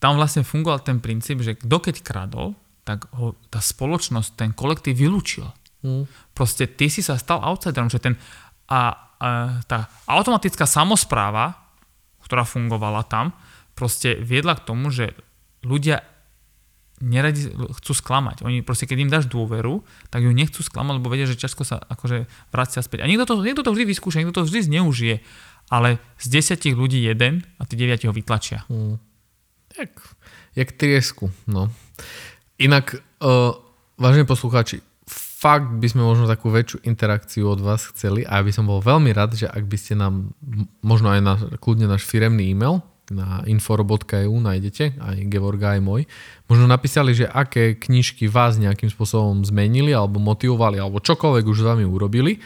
tam 0.00 0.16
vlastne 0.16 0.42
fungoval 0.42 0.80
ten 0.80 0.98
princíp, 0.98 1.44
že 1.44 1.54
kto 1.60 1.76
keď 1.78 2.00
kradol, 2.00 2.56
tak 2.82 3.06
ho 3.14 3.36
tá 3.52 3.60
spoločnosť, 3.60 4.30
ten 4.34 4.50
kolektív 4.56 4.96
vylúčil. 4.96 5.46
Mm. 5.84 6.08
Proste 6.32 6.64
ty 6.64 6.88
si 6.88 7.04
sa 7.04 7.20
stal 7.20 7.44
outsiderom, 7.44 7.92
že 7.92 8.00
ten 8.00 8.16
a, 8.66 8.80
a 9.20 9.28
tá 9.68 9.92
automatická 10.08 10.64
samozpráva, 10.64 11.54
ktorá 12.24 12.48
fungovala 12.48 13.04
tam, 13.04 13.36
proste 13.76 14.16
viedla 14.16 14.56
k 14.56 14.64
tomu, 14.64 14.88
že 14.88 15.12
ľudia 15.60 16.00
neradi 17.00 17.48
chcú 17.80 17.92
sklamať. 17.96 18.44
Oni 18.44 18.60
proste, 18.60 18.84
keď 18.84 18.98
im 19.00 19.10
dáš 19.10 19.26
dôveru, 19.26 19.80
tak 20.12 20.20
ju 20.20 20.30
nechcú 20.30 20.60
sklamať, 20.60 21.00
lebo 21.00 21.08
vedia, 21.08 21.24
že 21.24 21.40
ťažko 21.40 21.64
sa 21.64 21.80
akože 21.80 22.28
vracia 22.52 22.84
späť. 22.84 23.02
A 23.02 23.08
niekto 23.08 23.24
to, 23.24 23.40
niekto 23.40 23.64
to 23.64 23.72
vždy 23.72 23.88
vyskúša, 23.88 24.20
niekto 24.20 24.36
to 24.36 24.46
vždy 24.46 24.68
zneužije, 24.68 25.24
ale 25.72 25.96
z 26.20 26.26
desiatich 26.28 26.76
ľudí 26.76 27.00
jeden 27.00 27.42
a 27.56 27.64
tí 27.64 27.74
deviati 27.80 28.04
ho 28.04 28.12
vytlačia. 28.12 28.68
Hmm. 28.68 29.00
Jak, 29.80 29.92
jak 30.54 30.68
triesku, 30.76 31.32
no. 31.48 31.72
Inak, 32.60 33.00
uh, 33.24 33.56
vážení 33.96 34.28
poslucháči, 34.28 34.84
fakt 35.40 35.72
by 35.80 35.88
sme 35.88 36.04
možno 36.04 36.28
takú 36.28 36.52
väčšiu 36.52 36.84
interakciu 36.84 37.48
od 37.48 37.64
vás 37.64 37.88
chceli 37.96 38.28
a 38.28 38.38
ja 38.38 38.42
by 38.44 38.52
som 38.52 38.68
bol 38.68 38.84
veľmi 38.84 39.08
rád, 39.16 39.40
že 39.40 39.48
ak 39.48 39.64
by 39.64 39.76
ste 39.80 39.96
nám 39.96 40.36
možno 40.84 41.08
aj 41.08 41.20
na, 41.24 41.34
kľudne 41.56 41.88
náš 41.88 42.04
firemný 42.04 42.52
e-mail 42.52 42.84
na 43.10 43.42
inforo.eu 43.44 44.30
nájdete, 44.30 45.02
aj 45.02 45.16
Gevorga, 45.26 45.74
aj 45.74 45.82
môj. 45.82 46.02
Možno 46.46 46.70
napísali, 46.70 47.10
že 47.12 47.26
aké 47.26 47.74
knižky 47.74 48.30
vás 48.30 48.56
nejakým 48.56 48.86
spôsobom 48.86 49.42
zmenili 49.42 49.90
alebo 49.90 50.22
motivovali, 50.22 50.78
alebo 50.78 51.02
čokoľvek 51.02 51.44
už 51.44 51.58
s 51.58 51.66
vami 51.66 51.82
urobili 51.82 52.38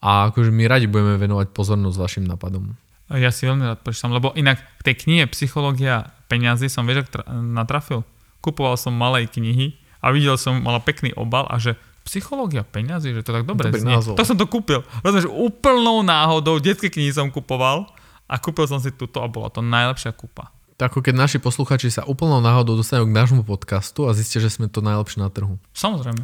a 0.00 0.32
akože 0.32 0.48
my 0.48 0.64
radi 0.64 0.88
budeme 0.88 1.20
venovať 1.20 1.52
pozornosť 1.52 1.96
vašim 2.00 2.24
nápadom. 2.24 2.72
Ja 3.12 3.30
si 3.30 3.46
veľmi 3.46 3.70
rád 3.70 3.80
prečítam, 3.86 4.10
lebo 4.10 4.34
inak 4.34 4.58
v 4.80 4.82
tej 4.82 4.94
knihe 5.06 5.24
Psychológia 5.30 6.10
peňazí 6.26 6.66
som 6.66 6.88
vieš, 6.88 7.06
tra- 7.06 7.28
natrafil. 7.30 8.02
Kupoval 8.42 8.74
som 8.74 8.96
malej 8.96 9.30
knihy 9.30 9.78
a 10.02 10.10
videl 10.10 10.34
som, 10.34 10.58
mala 10.58 10.82
pekný 10.82 11.14
obal 11.14 11.46
a 11.46 11.60
že 11.62 11.78
psychológia 12.06 12.62
peňazí, 12.62 13.14
že 13.14 13.26
to 13.26 13.34
tak 13.34 13.46
dobre 13.46 13.74
Dobrý 13.74 13.82
znie. 13.82 13.98
Tak 14.14 14.26
som 14.26 14.38
to 14.38 14.46
kúpil. 14.46 14.86
Rozumieš, 15.02 15.26
úplnou 15.30 16.06
náhodou 16.06 16.62
detské 16.62 16.86
knihy 16.86 17.10
som 17.10 17.30
kupoval 17.30 17.90
a 18.26 18.34
kúpil 18.42 18.66
som 18.66 18.82
si 18.82 18.90
túto 18.90 19.22
a 19.22 19.26
bola 19.30 19.48
to 19.48 19.62
najlepšia 19.62 20.10
kúpa. 20.14 20.50
Tak 20.76 20.92
ako 20.92 21.08
keď 21.08 21.14
naši 21.16 21.38
posluchači 21.40 21.88
sa 21.88 22.04
úplnou 22.04 22.44
náhodou 22.44 22.76
dostanú 22.76 23.08
k 23.08 23.16
nášmu 23.16 23.48
podcastu 23.48 24.04
a 24.04 24.12
zistia, 24.12 24.44
že 24.44 24.52
sme 24.52 24.68
to 24.68 24.84
najlepšie 24.84 25.24
na 25.24 25.32
trhu. 25.32 25.56
Samozrejme. 25.72 26.20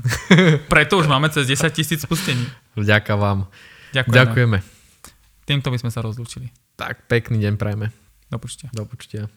Preto 0.72 1.00
už 1.00 1.08
máme 1.08 1.32
cez 1.32 1.48
10 1.48 1.72
tisíc 1.72 2.04
spustení. 2.04 2.44
Ďakujem 2.76 3.16
vám. 3.16 3.48
Ďakujeme. 3.96 4.12
Ďakujeme. 4.12 4.58
Týmto 5.48 5.72
by 5.72 5.78
sme 5.80 5.88
sa 5.88 6.04
rozlúčili. 6.04 6.52
Tak, 6.76 7.08
pekný 7.08 7.40
deň 7.40 7.56
prajme. 7.56 7.96
Do 8.28 8.36
počtia. 8.36 8.68
Do 8.76 8.84
počtia. 8.84 9.32